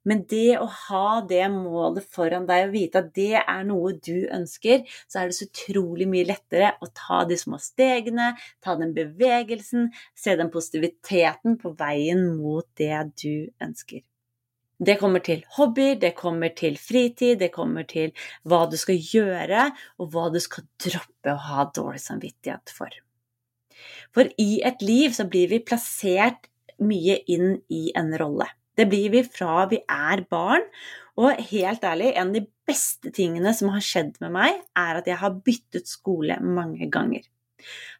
Men 0.07 0.21
det 0.31 0.55
å 0.61 0.67
ha 0.71 1.19
det 1.27 1.43
målet 1.51 2.05
foran 2.15 2.45
deg 2.47 2.69
og 2.69 2.75
vite 2.77 3.01
at 3.01 3.09
det 3.17 3.41
er 3.41 3.65
noe 3.67 3.91
du 3.99 4.29
ønsker, 4.31 4.85
så 5.11 5.19
er 5.19 5.29
det 5.29 5.35
så 5.35 5.47
utrolig 5.49 6.07
mye 6.07 6.29
lettere 6.29 6.69
å 6.79 6.87
ta 6.95 7.25
de 7.27 7.35
små 7.39 7.59
stegene, 7.59 8.29
ta 8.63 8.77
den 8.79 8.95
bevegelsen, 8.95 9.89
se 10.15 10.37
den 10.39 10.53
positiviteten 10.53 11.59
på 11.59 11.73
veien 11.79 12.23
mot 12.37 12.69
det 12.79 13.01
du 13.19 13.49
ønsker. 13.63 14.05
Det 14.77 14.97
kommer 15.01 15.23
til 15.25 15.41
hobbyer, 15.57 15.95
det 15.97 16.13
kommer 16.17 16.53
til 16.57 16.77
fritid, 16.77 17.39
det 17.41 17.49
kommer 17.53 17.87
til 17.89 18.11
hva 18.45 18.65
du 18.69 18.77
skal 18.77 18.99
gjøre, 19.01 19.71
og 19.97 20.11
hva 20.13 20.27
du 20.33 20.37
skal 20.43 20.67
droppe 20.83 21.33
å 21.33 21.43
ha 21.47 21.65
dårlig 21.73 22.03
samvittighet 22.03 22.73
for. 22.73 22.93
For 24.13 24.29
i 24.41 24.61
et 24.65 24.85
liv 24.85 25.15
så 25.17 25.25
blir 25.29 25.49
vi 25.49 25.63
plassert 25.65 26.49
mye 26.77 27.17
inn 27.33 27.57
i 27.73 27.87
en 27.97 28.13
rolle. 28.21 28.47
Det 28.77 28.85
blir 28.89 29.09
vi 29.13 29.23
fra 29.25 29.65
vi 29.71 29.81
er 29.81 30.21
barn, 30.29 30.65
og 31.17 31.39
helt 31.49 31.81
ærlig, 31.81 32.11
en 32.13 32.29
av 32.29 32.35
de 32.35 32.43
beste 32.69 33.09
tingene 33.15 33.53
som 33.57 33.71
har 33.73 33.81
skjedd 33.81 34.19
med 34.21 34.35
meg, 34.35 34.59
er 34.77 34.99
at 34.99 35.09
jeg 35.09 35.17
har 35.17 35.39
byttet 35.41 35.89
skole 35.89 36.37
mange 36.45 36.89
ganger. 36.93 37.25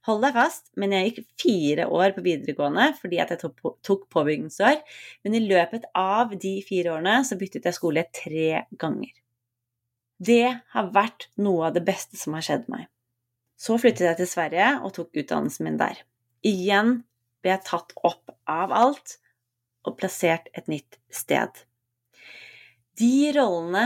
Hold 0.07 0.21
deg 0.23 0.37
fast, 0.37 0.69
men 0.79 0.93
jeg 0.95 1.09
gikk 1.09 1.23
fire 1.41 1.85
år 1.91 2.13
på 2.15 2.23
videregående 2.23 2.93
fordi 2.95 3.19
at 3.19 3.33
jeg 3.33 3.41
tok 3.83 4.05
påbyggingsår. 4.13 4.77
Men 5.27 5.35
i 5.35 5.43
løpet 5.43 5.89
av 5.99 6.31
de 6.39 6.53
fire 6.63 6.93
årene 6.95 7.17
så 7.27 7.35
byttet 7.39 7.67
jeg 7.67 7.75
skole 7.75 8.05
tre 8.15 8.63
ganger. 8.79 9.11
Det 10.17 10.47
har 10.73 10.93
vært 10.95 11.27
noe 11.43 11.67
av 11.67 11.75
det 11.75 11.83
beste 11.85 12.17
som 12.17 12.37
har 12.37 12.45
skjedd 12.47 12.69
meg. 12.71 12.87
Så 13.59 13.75
flyttet 13.81 14.05
jeg 14.05 14.19
til 14.21 14.29
Sverige 14.31 14.69
og 14.85 14.93
tok 14.95 15.17
utdannelsen 15.17 15.67
min 15.67 15.79
der. 15.81 15.99
Igjen 16.45 17.01
ble 17.41 17.51
jeg 17.51 17.65
tatt 17.67 17.93
opp 18.07 18.31
av 18.47 18.73
alt 18.73 19.17
og 19.87 19.97
plassert 19.99 20.47
et 20.55 20.71
nytt 20.71 20.99
sted. 21.13 21.51
De 22.97 23.31
rollene 23.35 23.85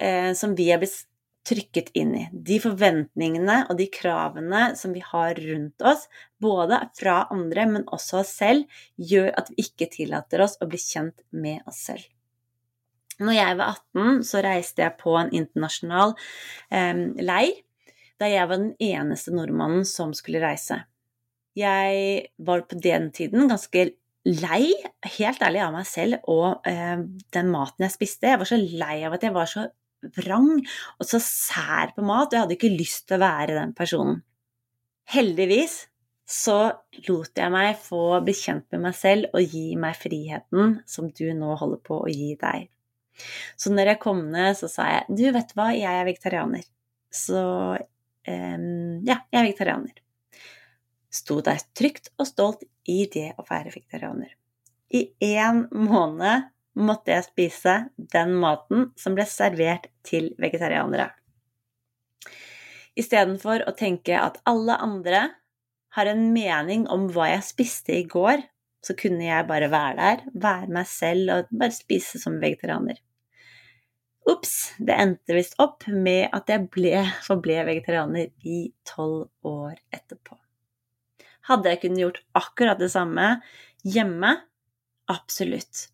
eh, 0.00 0.32
som 0.38 0.56
vi 0.56 0.70
er 0.72 0.80
blitt 0.80 1.04
trykket 1.50 1.90
inn 1.98 2.14
i. 2.16 2.22
De 2.32 2.60
forventningene 2.62 3.64
og 3.66 3.76
de 3.80 3.88
kravene 3.92 4.70
som 4.78 4.94
vi 4.94 5.02
har 5.04 5.38
rundt 5.38 5.84
oss, 5.86 6.06
både 6.40 6.78
fra 6.98 7.24
andre, 7.34 7.66
men 7.74 7.88
også 7.90 8.22
oss 8.22 8.32
selv, 8.40 8.80
gjør 8.96 9.32
at 9.40 9.50
vi 9.50 9.66
ikke 9.66 9.90
tillater 9.92 10.44
oss 10.46 10.56
å 10.60 10.70
bli 10.70 10.80
kjent 10.80 11.26
med 11.34 11.66
oss 11.70 11.82
selv. 11.90 12.06
Når 13.20 13.36
jeg 13.36 13.56
var 13.58 13.74
18, 13.74 14.22
så 14.24 14.40
reiste 14.44 14.84
jeg 14.86 14.96
på 15.00 15.12
en 15.20 15.32
internasjonal 15.36 16.14
eh, 16.72 17.02
leir, 17.20 17.58
der 18.20 18.32
jeg 18.32 18.48
var 18.48 18.60
den 18.60 18.72
eneste 18.80 19.34
nordmannen 19.34 19.84
som 19.88 20.14
skulle 20.16 20.42
reise. 20.42 20.82
Jeg 21.56 22.30
var 22.38 22.64
på 22.68 22.78
den 22.80 23.10
tiden 23.16 23.48
ganske 23.50 23.90
lei, 24.28 24.70
helt 25.16 25.42
ærlig, 25.42 25.60
av 25.64 25.74
meg 25.74 25.88
selv 25.88 26.30
og 26.30 26.66
eh, 26.68 27.00
den 27.34 27.52
maten 27.52 27.86
jeg 27.86 27.96
spiste. 27.96 28.28
Jeg 28.32 28.40
var 28.40 28.48
så 28.48 28.60
lei 28.60 28.96
av 29.08 29.16
at 29.16 29.24
jeg 29.24 29.36
var 29.36 29.48
så 29.50 29.66
vrang 30.16 30.50
og 30.60 31.06
så 31.06 31.20
sær 31.22 31.94
på 31.96 32.04
mat, 32.06 32.30
og 32.30 32.36
jeg 32.36 32.44
hadde 32.44 32.56
ikke 32.58 32.72
lyst 32.74 33.06
til 33.08 33.18
å 33.18 33.24
være 33.24 33.56
den 33.58 33.72
personen. 33.76 34.20
Heldigvis 35.10 35.84
så 36.30 36.58
lot 37.08 37.40
jeg 37.40 37.50
meg 37.50 37.78
få 37.82 38.20
bli 38.22 38.34
kjent 38.38 38.68
med 38.70 38.84
meg 38.84 38.94
selv 38.94 39.32
og 39.34 39.54
gi 39.54 39.74
meg 39.80 39.96
friheten 39.98 40.76
som 40.88 41.08
du 41.10 41.24
nå 41.34 41.56
holder 41.58 41.80
på 41.86 42.04
å 42.04 42.10
gi 42.10 42.36
deg. 42.38 42.68
Så 43.58 43.72
når 43.74 43.92
jeg 43.92 44.02
kom 44.04 44.22
ned, 44.30 44.54
så 44.56 44.70
sa 44.70 44.86
jeg 44.92 45.16
du 45.18 45.24
vet 45.34 45.50
hva, 45.58 45.72
jeg 45.74 45.90
er 45.90 46.06
vegetarianer. 46.06 46.62
Så 47.10 47.40
um, 47.74 49.02
ja, 49.02 49.18
jeg 49.26 49.40
er 49.40 49.48
vegetarianer. 49.48 49.96
Sto 51.10 51.40
der 51.42 51.58
trygt 51.74 52.12
og 52.20 52.28
stolt 52.30 52.62
i 52.88 53.02
det 53.10 53.32
å 53.34 53.44
være 53.48 53.74
vegetarianer. 53.74 54.30
I 54.94 55.02
én 55.26 55.64
måned 55.74 56.46
måtte 56.84 57.14
jeg 57.14 57.26
spise 57.28 57.74
den 57.96 58.34
maten 58.40 58.90
som 58.98 59.16
ble 59.16 59.26
servert 59.28 59.88
til 60.06 60.32
vegetarianere. 60.40 61.10
Istedenfor 62.98 63.64
å 63.68 63.76
tenke 63.76 64.16
at 64.18 64.40
alle 64.50 64.76
andre 64.82 65.22
har 65.96 66.10
en 66.10 66.30
mening 66.34 66.86
om 66.90 67.08
hva 67.14 67.30
jeg 67.32 67.46
spiste 67.46 67.94
i 67.96 68.06
går, 68.08 68.42
så 68.80 68.96
kunne 68.96 69.26
jeg 69.26 69.46
bare 69.48 69.68
være 69.72 69.96
der, 69.98 70.26
være 70.32 70.72
meg 70.72 70.88
selv 70.88 71.32
og 71.34 71.52
bare 71.52 71.74
spise 71.74 72.20
som 72.22 72.38
vegetarianer. 72.42 72.98
Ops, 74.30 74.74
det 74.78 74.96
endte 75.00 75.34
visst 75.36 75.56
opp 75.62 75.86
med 75.88 76.28
at 76.36 76.50
jeg 76.52 76.68
ble, 76.72 77.02
forble 77.24 77.64
vegetarianer 77.66 78.30
i 78.46 78.68
tolv 78.86 79.28
år 79.48 79.78
etterpå. 79.92 80.36
Hadde 81.48 81.72
jeg 81.72 81.80
kunnet 81.82 82.02
gjort 82.04 82.20
akkurat 82.38 82.80
det 82.80 82.90
samme 82.92 83.26
hjemme? 83.82 84.36
Absolutt. 85.10 85.88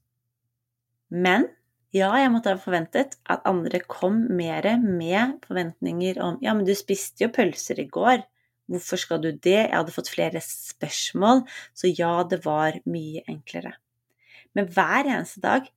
Men 1.12 1.46
ja, 1.94 2.10
jeg 2.18 2.32
måtte 2.34 2.52
ha 2.52 2.60
forventet 2.60 3.16
at 3.30 3.46
andre 3.48 3.80
kom 3.88 4.24
mer 4.36 4.66
med 4.82 5.38
forventninger 5.46 6.18
om 6.22 6.40
ja, 6.44 6.54
men 6.56 6.66
du 6.66 6.74
spiste 6.76 7.24
jo 7.24 7.32
pølser 7.32 7.80
i 7.80 7.88
går, 7.92 8.24
hvorfor 8.70 9.00
skal 9.00 9.22
du 9.22 9.30
det? 9.30 9.60
Jeg 9.68 9.74
hadde 9.74 9.94
fått 9.94 10.10
flere 10.12 10.42
spørsmål, 10.42 11.44
så 11.76 11.90
ja, 11.92 12.18
det 12.28 12.42
var 12.44 12.80
mye 12.90 13.22
enklere. 13.30 13.76
Men 14.56 14.68
hver 14.72 15.06
eneste 15.06 15.42
dag, 15.44 15.68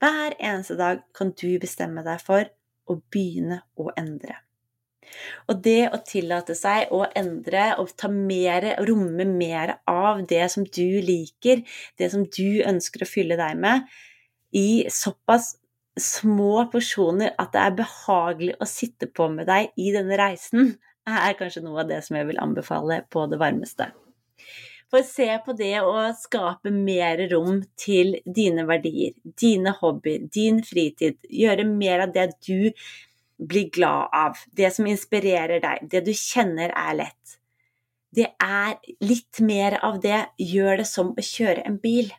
hver 0.00 0.36
eneste 0.38 0.76
dag 0.78 1.02
kan 1.16 1.34
du 1.36 1.50
bestemme 1.60 2.04
deg 2.06 2.22
for 2.22 2.46
å 2.90 2.96
begynne 3.12 3.62
å 3.80 3.90
endre. 3.98 4.38
Og 5.50 5.58
det 5.64 5.88
å 5.90 5.98
tillate 6.06 6.54
seg 6.54 6.92
å 6.94 7.02
endre 7.18 7.72
og 7.82 7.90
ta 7.98 8.10
mer, 8.12 8.66
romme 8.86 9.26
mer 9.26 9.74
av 9.90 10.22
det 10.30 10.44
som 10.52 10.64
du 10.64 11.00
liker, 11.02 11.64
det 11.98 12.10
som 12.12 12.22
du 12.24 12.62
ønsker 12.62 13.02
å 13.02 13.10
fylle 13.10 13.38
deg 13.40 13.58
med, 13.58 13.88
i 14.56 14.86
såpass 14.90 15.54
små 16.00 16.66
porsjoner 16.72 17.34
at 17.38 17.52
det 17.54 17.62
er 17.62 17.78
behagelig 17.80 18.54
å 18.60 18.68
sitte 18.68 19.08
på 19.10 19.28
med 19.32 19.48
deg 19.50 19.72
i 19.80 19.90
denne 19.94 20.18
reisen, 20.20 20.74
er 21.10 21.34
kanskje 21.38 21.64
noe 21.64 21.82
av 21.82 21.90
det 21.90 22.00
som 22.06 22.18
jeg 22.18 22.28
vil 22.28 22.40
anbefale 22.42 23.02
på 23.10 23.26
det 23.30 23.40
varmeste. 23.40 23.90
For 24.90 25.06
se 25.06 25.28
på 25.44 25.54
det 25.58 25.76
å 25.86 26.08
skape 26.18 26.72
mer 26.74 27.22
rom 27.30 27.60
til 27.78 28.16
dine 28.26 28.64
verdier, 28.66 29.14
dine 29.22 29.74
hobbyer, 29.78 30.24
din 30.34 30.64
fritid. 30.66 31.20
Gjøre 31.30 31.66
mer 31.68 32.06
av 32.06 32.14
det 32.14 32.26
du 32.46 32.72
blir 33.38 33.70
glad 33.72 34.10
av, 34.12 34.40
det 34.50 34.72
som 34.74 34.88
inspirerer 34.90 35.62
deg, 35.62 35.86
det 35.92 36.02
du 36.08 36.10
kjenner 36.10 36.74
er 36.76 36.98
lett. 37.04 37.36
Det 38.10 38.26
er 38.42 38.74
litt 39.06 39.38
mer 39.46 39.78
av 39.86 40.00
det. 40.02 40.24
Gjør 40.42 40.82
det 40.82 40.88
som 40.90 41.14
å 41.14 41.22
kjøre 41.22 41.62
en 41.70 41.78
bil. 41.78 42.10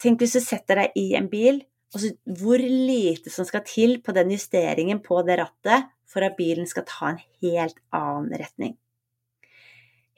Tenk 0.00 0.20
hvis 0.20 0.36
du 0.36 0.44
setter 0.44 0.82
deg 0.82 1.00
i 1.00 1.14
en 1.16 1.28
bil 1.32 1.62
Altså 1.90 2.12
hvor 2.38 2.62
lite 2.62 3.32
som 3.34 3.46
skal 3.48 3.64
til 3.66 3.96
på 4.04 4.14
den 4.14 4.30
justeringen 4.34 5.00
på 5.02 5.22
det 5.26 5.40
rattet 5.40 5.88
for 6.10 6.26
at 6.26 6.36
bilen 6.38 6.68
skal 6.70 6.86
ta 6.86 7.12
en 7.12 7.20
helt 7.42 7.78
annen 7.94 8.30
retning. 8.38 8.76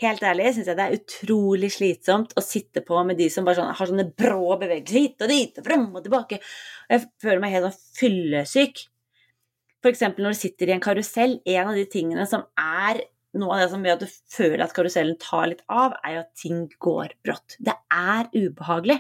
Helt 0.02 0.24
ærlig 0.26 0.50
syns 0.56 0.68
jeg 0.68 0.78
det 0.78 0.84
er 0.84 0.96
utrolig 0.98 1.68
slitsomt 1.70 2.32
å 2.36 2.42
sitte 2.42 2.82
på 2.84 2.98
med 3.06 3.20
de 3.20 3.28
som 3.30 3.46
bare 3.46 3.60
sånn, 3.60 3.74
har 3.78 3.88
sånne 3.88 4.08
brå 4.18 4.56
bevegelser 4.58 4.98
hit 4.98 5.22
og 5.22 5.30
dit 5.30 5.60
og 5.60 5.68
frem 5.68 5.84
og 5.92 6.02
tilbake. 6.02 6.40
Jeg 6.90 7.04
føler 7.22 7.42
meg 7.44 7.54
helt 7.54 7.68
sånn 7.68 7.84
fyllesyk. 8.00 8.82
Eksempel 9.92 10.26
når 10.26 10.34
du 10.34 10.38
sitter 10.38 10.70
i 10.70 10.74
en 10.76 10.82
karusell, 10.82 11.38
en 11.42 11.70
av 11.70 11.78
de 11.78 11.86
tingene 11.90 12.26
som 12.30 12.44
er 12.58 13.02
noe 13.38 13.56
av 13.56 13.62
det 13.62 13.70
som 13.72 13.86
gjør 13.86 13.96
at 13.96 14.04
du 14.04 14.18
føler 14.34 14.64
at 14.64 14.74
karusellen 14.76 15.16
tar 15.22 15.48
litt 15.50 15.62
av, 15.70 15.96
er 16.02 16.16
jo 16.16 16.24
at 16.24 16.34
ting 16.38 16.60
går 16.82 17.16
brått. 17.24 17.56
Det 17.58 17.74
er 17.94 18.28
ubehagelig. 18.34 18.98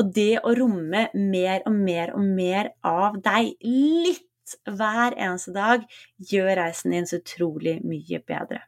Og 0.00 0.12
det 0.16 0.40
å 0.42 0.54
romme 0.56 1.06
mer 1.14 1.64
og 1.68 1.74
mer 1.76 2.14
og 2.16 2.24
mer 2.24 2.72
av 2.86 3.18
deg, 3.24 3.54
litt 3.62 4.56
hver 4.66 5.16
eneste 5.16 5.54
dag, 5.54 5.84
gjør 6.30 6.54
reisen 6.58 6.94
din 6.94 7.08
så 7.08 7.20
utrolig 7.20 7.78
mye 7.84 8.20
bedre. 8.26 8.62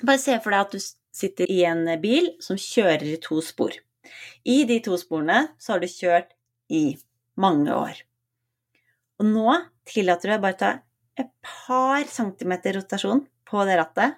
Bare 0.00 0.20
se 0.20 0.36
for 0.40 0.54
deg 0.54 0.66
at 0.66 0.74
du 0.74 0.80
sitter 1.20 1.50
i 1.52 1.62
en 1.68 1.84
bil 2.00 2.32
som 2.42 2.58
kjører 2.60 3.06
i 3.12 3.18
to 3.22 3.40
spor. 3.44 3.74
I 4.44 4.62
de 4.68 4.78
to 4.84 4.96
sporene 5.00 5.50
så 5.60 5.74
har 5.74 5.82
du 5.82 5.90
kjørt 5.90 6.32
i 6.72 6.96
mange 7.40 7.74
år. 7.74 7.98
Og 9.20 9.28
nå 9.28 9.58
tillater 9.88 10.30
du 10.30 10.34
deg 10.34 10.44
bare 10.44 10.56
å 10.56 10.60
ta 10.62 10.72
et 11.20 11.30
par 11.44 12.06
centimeter 12.08 12.78
rotasjon 12.78 13.26
på 13.48 13.66
det 13.68 13.76
rattet, 13.80 14.16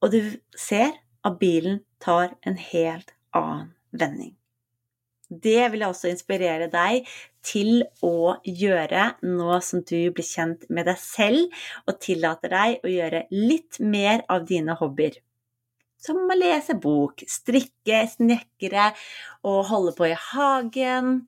og 0.00 0.14
du 0.14 0.20
ser 0.58 0.96
at 1.26 1.38
bilen 1.38 1.82
tar 2.02 2.34
en 2.48 2.56
helt 2.58 3.14
annen 3.36 3.70
vending. 3.92 4.39
Det 5.30 5.68
vil 5.70 5.84
også 5.86 6.10
inspirere 6.10 6.66
deg 6.72 7.06
til 7.46 7.84
å 8.04 8.36
gjøre 8.44 9.04
nå 9.22 9.58
som 9.62 9.84
du 9.86 10.10
blir 10.10 10.26
kjent 10.26 10.66
med 10.68 10.88
deg 10.90 10.98
selv, 11.00 11.60
og 11.86 12.00
tillater 12.02 12.50
deg 12.50 12.84
å 12.84 12.90
gjøre 12.90 13.24
litt 13.30 13.78
mer 13.78 14.24
av 14.28 14.48
dine 14.48 14.74
hobbyer. 14.80 15.20
Som 16.00 16.24
å 16.32 16.36
lese 16.36 16.74
bok, 16.80 17.22
strikke, 17.28 18.02
snekre 18.08 18.90
og 19.46 19.68
holde 19.68 19.94
på 19.98 20.08
i 20.08 20.16
hagen. 20.32 21.26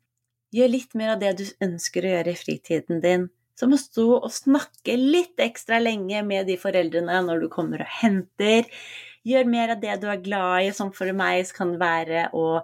Gjør 0.52 0.72
litt 0.72 0.96
mer 0.98 1.14
av 1.14 1.20
det 1.20 1.32
du 1.38 1.44
ønsker 1.64 2.04
å 2.04 2.14
gjøre 2.16 2.32
i 2.32 2.40
fritiden 2.40 3.02
din. 3.04 3.28
Som 3.56 3.76
å 3.76 3.80
stå 3.80 4.06
og 4.16 4.32
snakke 4.32 4.96
litt 4.96 5.40
ekstra 5.44 5.78
lenge 5.78 6.24
med 6.24 6.48
de 6.48 6.56
foreldrene 6.60 7.20
når 7.28 7.44
du 7.44 7.50
kommer 7.52 7.84
og 7.84 7.92
henter. 8.00 8.64
Gjør 9.28 9.46
mer 9.46 9.76
av 9.76 9.84
det 9.84 9.98
du 10.02 10.08
er 10.10 10.24
glad 10.24 10.64
i, 10.64 10.72
som 10.74 10.90
for 10.96 11.12
meg 11.14 11.52
kan 11.54 11.76
være 11.78 12.30
å 12.34 12.62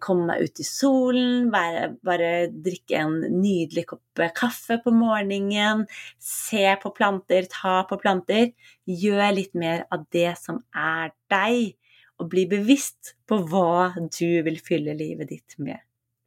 komme 0.00 0.28
meg 0.30 0.46
ut 0.46 0.60
i 0.62 0.66
solen, 0.66 1.50
bare, 1.52 1.90
bare, 2.04 2.30
drikke 2.64 2.98
en 3.02 3.18
nydelig 3.42 3.84
kopp 3.90 4.22
kaffe 4.36 4.78
på 4.84 4.92
morgenen, 4.94 5.84
se 6.22 6.64
på 6.82 6.92
planter, 6.96 7.48
ta 7.50 7.82
på 7.88 7.98
planter. 8.00 8.52
Gjør 8.88 9.24
litt 9.36 9.54
mer 9.58 9.86
av 9.92 10.06
det 10.14 10.32
som 10.40 10.62
er 10.72 11.12
deg, 11.32 11.74
og 12.20 12.28
bli 12.32 12.46
bevisst 12.50 13.16
på 13.26 13.40
hva 13.50 13.92
du 13.98 14.42
vil 14.46 14.60
fylle 14.62 14.94
livet 14.94 15.32
ditt 15.32 15.58
med. 15.58 15.80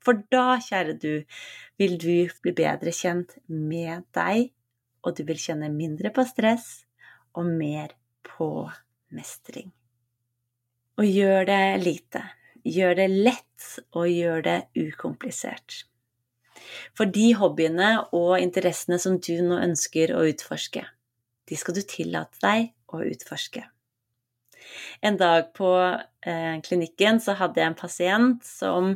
For 0.06 0.22
da, 0.30 0.60
kjære 0.62 0.98
du, 1.02 1.14
vil 1.80 1.98
du 2.02 2.28
bli 2.44 2.54
bedre 2.54 2.94
kjent 2.94 3.38
med 3.48 4.06
deg, 4.14 4.52
og 5.06 5.18
du 5.18 5.24
vil 5.26 5.40
kjenne 5.42 5.72
mindre 5.74 6.12
på 6.14 6.26
stress 6.28 6.86
og 7.38 7.48
mer 7.50 7.94
på 8.26 8.68
mestring. 9.16 9.72
Og 11.00 11.08
gjør 11.10 11.48
det 11.50 11.64
lite. 11.82 12.22
Gjør 12.66 12.96
det 12.98 13.10
lett, 13.14 13.68
og 13.94 14.10
gjør 14.10 14.42
det 14.46 14.58
ukomplisert. 14.78 15.84
For 16.98 17.10
de 17.10 17.30
hobbyene 17.38 17.92
og 18.16 18.40
interessene 18.40 18.98
som 19.02 19.20
du 19.22 19.36
nå 19.46 19.60
ønsker 19.62 20.16
å 20.16 20.24
utforske, 20.32 20.86
de 21.46 21.60
skal 21.60 21.78
du 21.78 21.84
tillate 21.86 22.42
deg 22.42 22.72
å 22.90 23.04
utforske. 23.06 23.68
En 25.06 25.18
dag 25.20 25.52
på 25.54 25.70
eh, 25.78 26.56
klinikken 26.66 27.20
så 27.22 27.36
hadde 27.38 27.62
jeg 27.62 27.70
en 27.70 27.78
pasient 27.78 28.48
som 28.48 28.96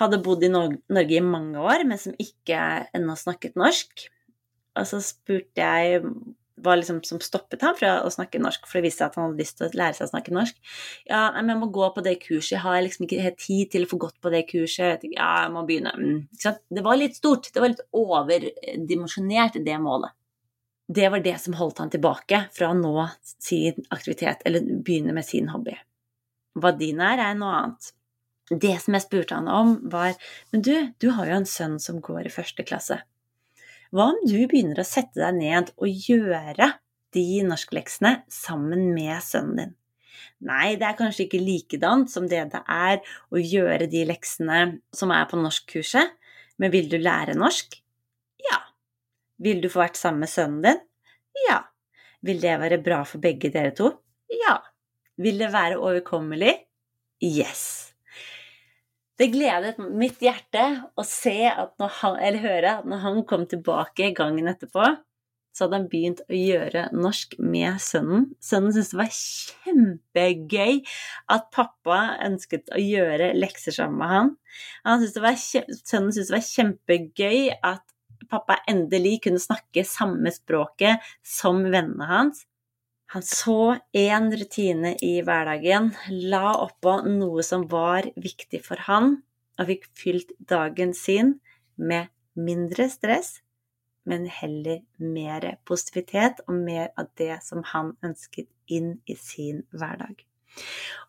hadde 0.00 0.20
bodd 0.24 0.44
i 0.44 0.50
Norge 0.52 1.16
i 1.16 1.24
mange 1.24 1.62
år, 1.62 1.86
men 1.88 2.00
som 2.00 2.16
ikke 2.20 2.58
ennå 2.96 3.16
snakket 3.16 3.56
norsk. 3.56 4.08
Og 4.76 4.88
så 4.90 5.00
spurte 5.00 5.64
jeg 5.64 6.02
var 6.56 6.78
liksom, 6.80 7.02
som 7.04 7.20
stoppet 7.20 7.62
ham 7.62 7.74
fra 7.76 7.98
å 8.04 8.10
snakke 8.12 8.40
norsk, 8.40 8.64
for 8.68 8.78
det 8.78 8.88
viste 8.88 9.02
seg 9.02 9.10
at 9.10 9.18
han 9.18 9.28
hadde 9.28 9.42
lyst 9.42 9.58
til 9.58 9.66
å 9.66 9.78
lære 9.80 9.96
seg 9.98 10.06
å 10.06 10.12
snakke 10.12 10.34
norsk. 10.36 10.60
Ja, 11.08 11.22
men 11.36 11.52
jeg 11.52 11.60
må 11.60 11.70
gå 11.74 11.88
på 11.92 12.04
det 12.06 12.14
kurset, 12.22 12.54
jeg 12.54 12.62
har 12.64 12.78
liksom 12.84 13.06
ikke 13.06 13.24
helt 13.24 13.40
tid 13.42 13.72
til 13.74 13.86
å 13.86 13.90
få 13.90 14.00
gått 14.06 14.16
på 14.24 14.32
det 14.32 14.44
kurset. 14.48 15.04
Ja, 15.12 15.30
jeg 15.44 15.52
må 15.54 15.64
begynne. 15.68 15.92
Mm. 15.96 16.22
Det 16.32 16.84
var 16.86 17.00
litt 17.00 17.18
stort, 17.18 17.50
det 17.52 17.62
var 17.62 17.74
litt 17.74 17.84
overdimensjonert, 17.96 19.58
det 19.66 19.80
målet. 19.82 20.16
Det 20.86 21.10
var 21.10 21.20
det 21.20 21.34
som 21.42 21.56
holdt 21.58 21.82
han 21.82 21.90
tilbake 21.90 22.44
fra 22.54 22.70
å 22.70 22.78
nå 22.78 22.94
sin 23.42 23.82
aktivitet, 23.90 24.44
eller 24.46 24.64
begynne 24.86 25.14
med 25.16 25.26
sin 25.26 25.50
hobby. 25.50 25.74
Hva 26.56 26.72
din 26.72 27.02
er, 27.02 27.20
er 27.20 27.36
noe 27.36 27.52
annet. 27.58 27.92
Det 28.46 28.76
som 28.78 28.94
jeg 28.94 29.02
spurte 29.02 29.34
han 29.34 29.50
om, 29.50 29.74
var 29.90 30.14
Men 30.52 30.62
du, 30.62 30.74
du 31.02 31.10
har 31.16 31.26
jo 31.26 31.40
en 31.40 31.48
sønn 31.50 31.80
som 31.82 31.98
går 32.00 32.28
i 32.28 32.32
første 32.32 32.62
klasse. 32.62 33.00
Hva 33.96 34.10
om 34.12 34.18
du 34.28 34.42
begynner 34.44 34.82
å 34.82 34.84
sette 34.84 35.16
deg 35.22 35.38
ned 35.38 35.70
og 35.80 35.88
gjøre 35.88 36.66
de 37.16 37.22
norskleksene 37.48 38.10
sammen 38.28 38.90
med 38.92 39.24
sønnen 39.24 39.56
din? 39.56 39.70
Nei, 40.44 40.74
det 40.76 40.84
er 40.84 40.98
kanskje 40.98 41.24
ikke 41.24 41.40
likedant 41.40 42.12
som 42.12 42.26
det 42.28 42.42
det 42.52 42.60
er 42.60 43.00
å 43.32 43.40
gjøre 43.40 43.88
de 43.88 44.02
leksene 44.10 44.58
som 44.92 45.14
er 45.16 45.24
på 45.30 45.40
norskkurset, 45.40 46.12
men 46.60 46.74
vil 46.74 46.90
du 46.92 46.98
lære 47.00 47.38
norsk? 47.40 47.78
Ja. 48.44 48.60
Vil 49.40 49.64
du 49.64 49.70
få 49.72 49.86
vært 49.86 49.96
sammen 49.96 50.26
med 50.26 50.34
sønnen 50.34 50.60
din? 50.66 50.84
Ja. 51.46 51.62
Vil 52.20 52.44
det 52.44 52.60
være 52.60 52.82
bra 52.84 53.00
for 53.08 53.24
begge 53.24 53.48
dere 53.54 53.72
to? 53.80 53.94
Ja. 54.44 54.58
Vil 55.16 55.40
det 55.40 55.54
være 55.56 55.80
overkommelig? 55.80 56.52
Yes. 57.24 57.85
Det 59.16 59.30
gledet 59.32 59.78
mitt 59.80 60.20
hjerte 60.20 60.62
å 60.92 61.04
se 61.08 61.48
han, 61.48 62.16
eller 62.20 62.42
høre 62.42 62.72
at 62.78 62.88
når 62.88 63.04
han 63.04 63.22
kom 63.28 63.46
tilbake 63.48 64.10
gangen 64.16 64.50
etterpå, 64.50 64.90
så 65.56 65.64
hadde 65.64 65.78
han 65.78 65.86
begynt 65.88 66.20
å 66.28 66.36
gjøre 66.36 66.82
norsk 66.92 67.38
med 67.40 67.78
sønnen. 67.80 68.26
Sønnen 68.44 68.74
syntes 68.76 68.92
det 68.92 68.98
var 69.00 69.14
kjempegøy 69.16 70.82
at 71.32 71.46
pappa 71.56 72.00
ønsket 72.26 72.68
å 72.76 72.82
gjøre 72.82 73.30
lekser 73.38 73.72
sammen 73.78 74.02
med 74.02 74.12
han. 74.12 74.32
han 74.84 75.06
syntes 75.06 75.46
sønnen 75.88 76.12
syntes 76.12 76.28
det 76.28 76.36
var 76.36 76.44
kjempegøy 76.50 77.40
at 77.72 77.96
pappa 78.28 78.58
endelig 78.68 79.22
kunne 79.24 79.40
snakke 79.40 79.86
samme 79.88 80.32
språket 80.34 81.00
som 81.24 81.64
vennene 81.64 82.10
hans. 82.10 82.44
Så 83.06 83.78
én 83.94 84.32
rutine 84.34 84.96
i 85.02 85.22
hverdagen, 85.22 85.92
la 86.10 86.56
oppå 86.58 86.98
noe 87.06 87.42
som 87.46 87.68
var 87.70 88.08
viktig 88.18 88.60
for 88.64 88.82
han, 88.88 89.22
og 89.56 89.68
fikk 89.70 89.86
fylt 89.96 90.32
dagen 90.50 90.92
sin 90.94 91.36
med 91.76 92.10
mindre 92.34 92.88
stress, 92.90 93.40
men 94.06 94.26
heller 94.26 94.82
mer 94.98 95.56
positivitet 95.66 96.42
og 96.46 96.58
mer 96.58 96.90
av 96.98 97.08
det 97.18 97.38
som 97.46 97.62
han 97.72 97.94
ønsket 98.04 98.50
inn 98.66 98.96
i 99.06 99.14
sin 99.18 99.62
hverdag. 99.70 100.26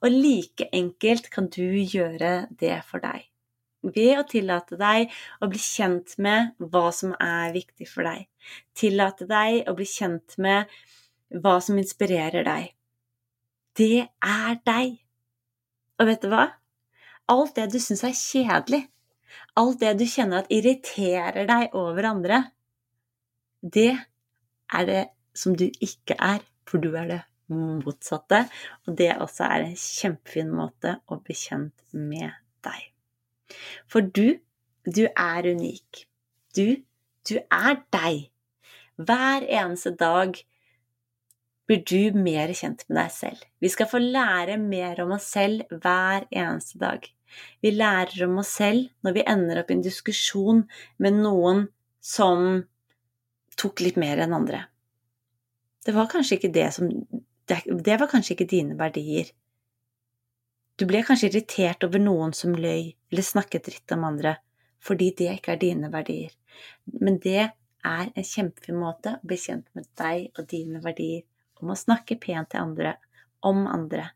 Og 0.01 0.13
like 0.13 0.69
enkelt 0.73 1.31
kan 1.33 1.49
du 1.49 1.65
gjøre 1.65 2.47
det 2.61 2.77
for 2.85 3.01
deg. 3.03 3.25
Ved 3.87 4.17
å 4.19 4.25
tillate 4.27 4.77
deg 4.77 5.13
å 5.41 5.49
bli 5.49 5.61
kjent 5.61 6.17
med 6.21 6.57
hva 6.57 6.89
som 6.93 7.13
er 7.21 7.53
viktig 7.55 7.87
for 7.89 8.07
deg. 8.07 8.25
Tillate 8.75 9.27
deg 9.29 9.69
å 9.69 9.75
bli 9.77 9.87
kjent 9.87 10.35
med 10.41 10.65
hva 11.33 11.57
som 11.63 11.77
inspirerer 11.79 12.45
deg. 12.47 12.71
Det 13.77 14.07
er 14.07 14.59
deg. 14.67 14.97
Og 15.97 16.09
vet 16.09 16.23
du 16.23 16.31
hva? 16.31 16.45
Alt 17.27 17.57
det 17.57 17.67
du 17.73 17.79
syns 17.83 18.05
er 18.07 18.15
kjedelig, 18.15 18.85
alt 19.59 19.81
det 19.81 19.97
du 19.99 20.05
kjenner 20.07 20.43
at 20.43 20.53
irriterer 20.53 21.47
deg 21.49 21.75
over 21.75 22.07
andre, 22.13 22.43
det 23.61 23.91
er 24.73 24.87
det 24.87 25.03
som 25.37 25.55
du 25.57 25.65
ikke 25.67 26.15
er, 26.15 26.43
for 26.67 26.81
du 26.81 26.93
er 26.95 27.09
det 27.09 27.21
motsatte. 27.51 28.45
Og 28.85 28.97
det 28.97 29.13
også 29.17 29.47
er 29.47 29.67
en 29.67 29.77
kjempefin 29.79 30.51
måte 30.53 30.97
å 31.07 31.19
bli 31.21 31.35
kjent 31.37 31.85
med 31.93 32.31
deg. 32.65 32.91
For 33.89 34.03
du, 34.03 34.39
du 34.85 35.03
er 35.07 35.47
unik. 35.47 36.05
Du, 36.55 36.79
du 37.27 37.35
er 37.39 37.81
deg. 37.93 38.27
Hver 38.97 39.45
eneste 39.45 39.93
dag 39.97 40.39
blir 41.67 41.83
du 41.83 42.17
mer 42.17 42.51
kjent 42.55 42.85
med 42.87 42.99
deg 43.01 43.11
selv. 43.13 43.43
Vi 43.59 43.69
skal 43.71 43.89
få 43.91 43.99
lære 44.01 44.57
mer 44.61 45.01
om 45.03 45.13
oss 45.17 45.27
selv 45.35 45.67
hver 45.71 46.27
eneste 46.31 46.79
dag. 46.81 47.03
Vi 47.61 47.73
lærer 47.75 48.23
om 48.27 48.39
oss 48.41 48.53
selv 48.59 48.87
når 49.03 49.17
vi 49.17 49.25
ender 49.27 49.61
opp 49.61 49.71
i 49.71 49.77
en 49.77 49.85
diskusjon 49.85 50.63
med 51.03 51.19
noen 51.19 51.65
som 52.03 52.63
tok 53.59 53.83
litt 53.83 53.99
mer 53.99 54.21
enn 54.23 54.35
andre. 54.37 54.63
Det 55.83 55.95
var 55.95 56.09
kanskje 56.11 56.37
ikke 56.39 56.53
det 56.55 56.69
som 56.75 56.91
Det 57.47 57.95
var 57.95 58.09
kanskje 58.11 58.33
ikke 58.35 58.49
dine 58.51 58.75
verdier. 58.75 59.29
Du 60.77 60.83
ble 60.85 60.99
kanskje 61.07 61.29
irritert 61.29 61.85
over 61.87 62.01
noen 62.01 62.33
som 62.35 62.51
løy 62.51 62.91
eller 63.09 63.23
snakket 63.23 63.69
dritt 63.69 63.93
om 63.95 64.03
andre, 64.03 64.33
fordi 64.83 65.13
det 65.15 65.29
ikke 65.37 65.53
er 65.53 65.61
dine 65.61 65.87
verdier. 65.93 66.33
Men 66.99 67.21
det 67.23 67.47
er 67.87 68.11
en 68.11 68.27
kjempefin 68.27 68.77
måte 68.77 69.15
å 69.15 69.27
bli 69.27 69.39
kjent 69.39 69.71
med 69.77 69.87
deg 69.95 70.27
og 70.35 70.49
dine 70.51 70.83
verdier, 70.83 71.23
om 71.61 71.73
å 71.73 71.79
snakke 71.79 72.19
pent 72.21 72.51
til 72.53 72.63
andre, 72.63 72.95
om 73.45 73.65
andre, 73.69 74.09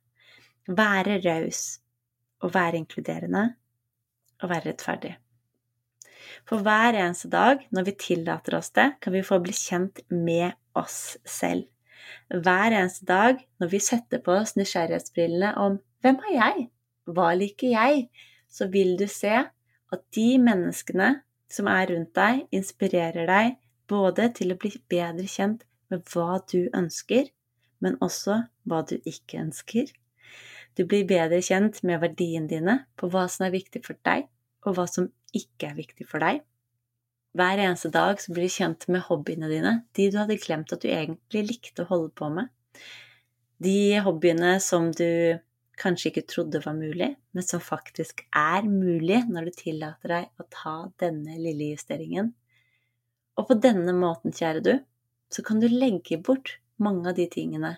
være 0.68 1.20
raus, 1.24 1.82
å 2.42 2.50
være 2.52 2.80
inkluderende 2.82 3.44
og 4.42 4.50
være 4.50 4.72
rettferdig. 4.72 5.14
For 6.48 6.64
hver 6.66 6.96
eneste 6.98 7.30
dag, 7.32 7.62
når 7.74 7.88
vi 7.90 7.98
tillater 8.02 8.58
oss 8.58 8.72
det, 8.78 8.88
kan 9.02 9.14
vi 9.14 9.24
få 9.26 9.40
bli 9.44 9.54
kjent 9.56 10.02
med 10.10 10.56
oss 10.78 11.18
selv. 11.28 11.68
Hver 12.32 12.74
eneste 12.74 13.06
dag 13.08 13.42
når 13.62 13.72
vi 13.72 13.82
setter 13.84 14.22
på 14.24 14.34
oss 14.40 14.56
nysgjerrighetsbrillene 14.58 15.54
om 15.62 15.78
hvem 16.02 16.22
er 16.30 16.36
jeg, 16.38 16.68
hva 17.12 17.32
liker 17.38 17.74
jeg, 17.74 18.08
så 18.50 18.68
vil 18.72 18.96
du 19.00 19.06
se 19.10 19.34
at 19.92 20.04
de 20.16 20.30
menneskene 20.42 21.14
som 21.52 21.68
er 21.68 21.92
rundt 21.92 22.14
deg, 22.16 22.46
inspirerer 22.56 23.28
deg 23.28 23.58
både 23.92 24.30
til 24.38 24.54
å 24.54 24.60
bli 24.60 24.72
bedre 24.92 25.28
kjent 25.30 25.66
med 25.92 26.06
hva 26.14 26.40
du 26.52 26.70
ønsker, 26.78 27.30
men 27.82 27.98
også 28.02 28.44
hva 28.70 28.82
du 28.88 28.98
ikke 29.10 29.42
ønsker, 29.42 29.92
du 30.78 30.86
blir 30.88 31.08
bedre 31.08 31.42
kjent 31.44 31.82
med 31.88 32.00
verdiene 32.00 32.48
dine, 32.48 32.78
på 32.96 33.10
hva 33.12 33.26
som 33.32 33.46
er 33.48 33.56
viktig 33.56 33.84
for 33.84 34.00
deg, 34.08 34.30
og 34.64 34.78
hva 34.78 34.88
som 34.88 35.10
ikke 35.36 35.72
er 35.72 35.78
viktig 35.78 36.08
for 36.08 36.24
deg. 36.24 36.42
Hver 37.36 37.62
eneste 37.64 37.92
dag 37.92 38.20
så 38.20 38.34
blir 38.34 38.48
du 38.48 38.56
kjent 38.56 38.88
med 38.92 39.06
hobbyene 39.08 39.50
dine, 39.52 39.74
de 39.96 40.10
du 40.12 40.20
hadde 40.20 40.40
glemt 40.40 40.72
at 40.76 40.84
du 40.84 40.90
egentlig 40.92 41.46
likte 41.48 41.84
å 41.86 41.92
holde 41.92 42.12
på 42.16 42.28
med. 42.34 42.52
De 43.62 44.00
hobbyene 44.04 44.58
som 44.64 44.90
du 44.96 45.40
kanskje 45.82 46.12
ikke 46.12 46.28
trodde 46.30 46.62
var 46.64 46.76
mulig, 46.78 47.14
men 47.32 47.46
som 47.46 47.64
faktisk 47.64 48.26
er 48.36 48.68
mulig 48.68 49.24
når 49.32 49.48
du 49.48 49.60
tillater 49.60 50.16
deg 50.16 50.42
å 50.42 50.48
ta 50.52 50.76
denne 51.02 51.38
lille 51.40 51.72
justeringen. 51.74 52.34
Og 53.40 53.48
på 53.48 53.58
denne 53.64 53.94
måten, 53.96 54.36
kjære 54.36 54.64
du, 54.66 54.74
så 55.32 55.44
kan 55.46 55.62
du 55.64 55.68
legge 55.72 56.20
bort 56.22 56.58
mange 56.82 57.10
av 57.10 57.18
de 57.18 57.28
tingene 57.32 57.78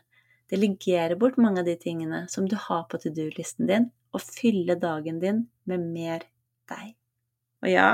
Delegere 0.54 1.16
bort 1.18 1.40
mange 1.42 1.64
av 1.64 1.66
de 1.66 1.74
tingene 1.80 2.26
som 2.30 2.46
du 2.46 2.54
har 2.60 2.84
på 2.90 3.00
to 3.02 3.10
do-listen 3.16 3.66
din, 3.70 3.88
og 4.14 4.22
fylle 4.22 4.76
dagen 4.78 5.18
din 5.22 5.46
med 5.70 5.86
mer 5.96 6.26
deg. 6.70 6.92
Og 7.64 7.72
ja, 7.72 7.88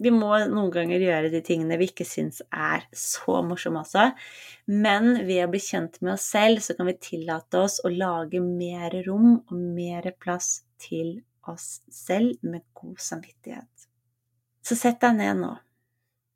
vi 0.00 0.10
må 0.14 0.32
noen 0.48 0.72
ganger 0.74 1.04
gjøre 1.04 1.30
de 1.30 1.42
tingene 1.44 1.76
vi 1.78 1.90
ikke 1.90 2.06
syns 2.08 2.40
er 2.50 2.86
så 2.96 3.42
morsomme 3.46 3.84
også, 3.84 4.08
men 4.72 5.20
ved 5.28 5.44
å 5.44 5.50
bli 5.52 5.60
kjent 5.62 6.00
med 6.00 6.16
oss 6.16 6.26
selv, 6.32 6.64
så 6.64 6.74
kan 6.74 6.88
vi 6.88 6.96
tillate 6.98 7.60
oss 7.60 7.78
å 7.84 7.92
lage 7.92 8.40
mer 8.42 8.96
rom 9.06 9.36
og 9.36 9.56
mer 9.60 10.10
plass 10.18 10.64
til 10.82 11.18
oss 11.46 11.82
selv 11.92 12.40
med 12.42 12.64
god 12.74 12.98
samvittighet. 13.04 13.90
Så 14.66 14.74
sett 14.76 14.98
deg 15.04 15.20
ned 15.20 15.44
nå 15.44 15.54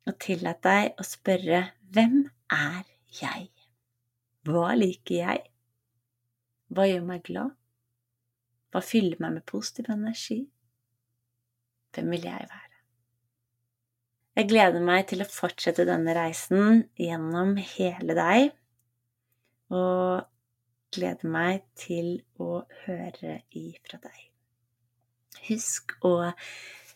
og 0.05 0.17
tillat 0.21 0.61
deg 0.61 1.01
å 1.01 1.03
spørre 1.07 1.65
hvem 1.93 2.25
er 2.51 2.83
jeg? 3.21 3.49
Hva 4.45 4.73
liker 4.77 5.15
jeg? 5.15 5.45
Hva 6.73 6.85
gjør 6.89 7.05
meg 7.07 7.23
glad? 7.27 7.55
Hva 8.73 8.81
fyller 8.83 9.21
meg 9.23 9.37
med 9.37 9.45
positiv 9.47 9.89
energi? 9.93 10.41
Hvem 11.95 12.11
vil 12.11 12.27
jeg 12.27 12.47
være? 12.51 12.61
Jeg 14.35 14.49
gleder 14.51 14.83
meg 14.83 15.05
til 15.07 15.23
å 15.23 15.29
fortsette 15.31 15.85
denne 15.87 16.11
reisen 16.17 16.81
gjennom 16.99 17.53
hele 17.77 18.17
deg, 18.17 18.49
og 19.71 20.25
gleder 20.95 21.31
meg 21.31 21.63
til 21.79 22.17
å 22.43 22.65
høre 22.83 23.37
ifra 23.55 24.01
deg. 24.03 24.25
Husk 25.47 25.95
å 26.03 26.17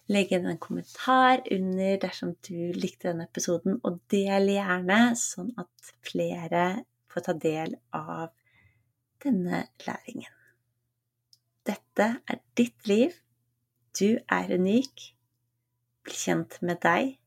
legge 0.10 0.38
inn 0.38 0.50
en 0.50 0.62
kommentar 0.62 1.44
under 1.54 2.00
dersom 2.02 2.34
du 2.48 2.74
likte 2.76 3.12
denne 3.12 3.28
episoden, 3.30 3.78
og 3.86 4.02
del 4.12 4.50
gjerne, 4.56 5.00
sånn 5.20 5.54
at 5.62 5.94
flere 6.06 6.84
får 7.10 7.26
ta 7.28 7.36
del 7.38 7.76
av 7.96 8.34
denne 9.24 9.64
læringen. 9.86 10.34
Dette 11.70 12.08
er 12.26 12.42
ditt 12.58 12.88
liv. 12.90 13.14
Du 14.00 14.18
er 14.18 14.54
unik. 14.56 15.10
Bli 16.06 16.16
kjent 16.18 16.58
med 16.66 16.82
deg. 16.86 17.18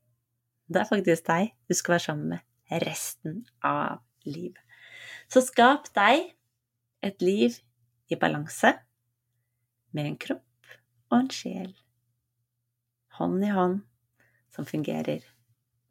Det 0.73 0.81
er 0.81 0.89
faktisk 0.89 1.27
deg 1.29 1.53
du 1.69 1.77
skal 1.77 1.97
være 1.97 2.07
sammen 2.07 2.33
med 2.35 2.83
resten 2.87 3.43
av 3.67 4.01
livet. 4.25 4.59
Så 5.31 5.43
skap 5.45 5.91
deg 5.97 6.33
et 7.03 7.23
liv 7.25 7.59
i 8.13 8.19
balanse, 8.19 8.73
med 9.93 10.09
en 10.09 10.19
kropp 10.21 10.73
og 11.13 11.19
en 11.19 11.31
sjel, 11.33 11.73
hånd 13.19 13.45
i 13.45 13.53
hånd, 13.53 13.81
som 14.55 14.69
fungerer 14.69 15.25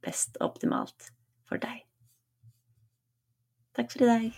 best 0.05 0.37
optimalt 0.41 1.11
for 1.49 1.61
deg. 1.61 1.85
Takk 3.77 3.91
for 3.93 4.03
i 4.03 4.11
dag. 4.11 4.31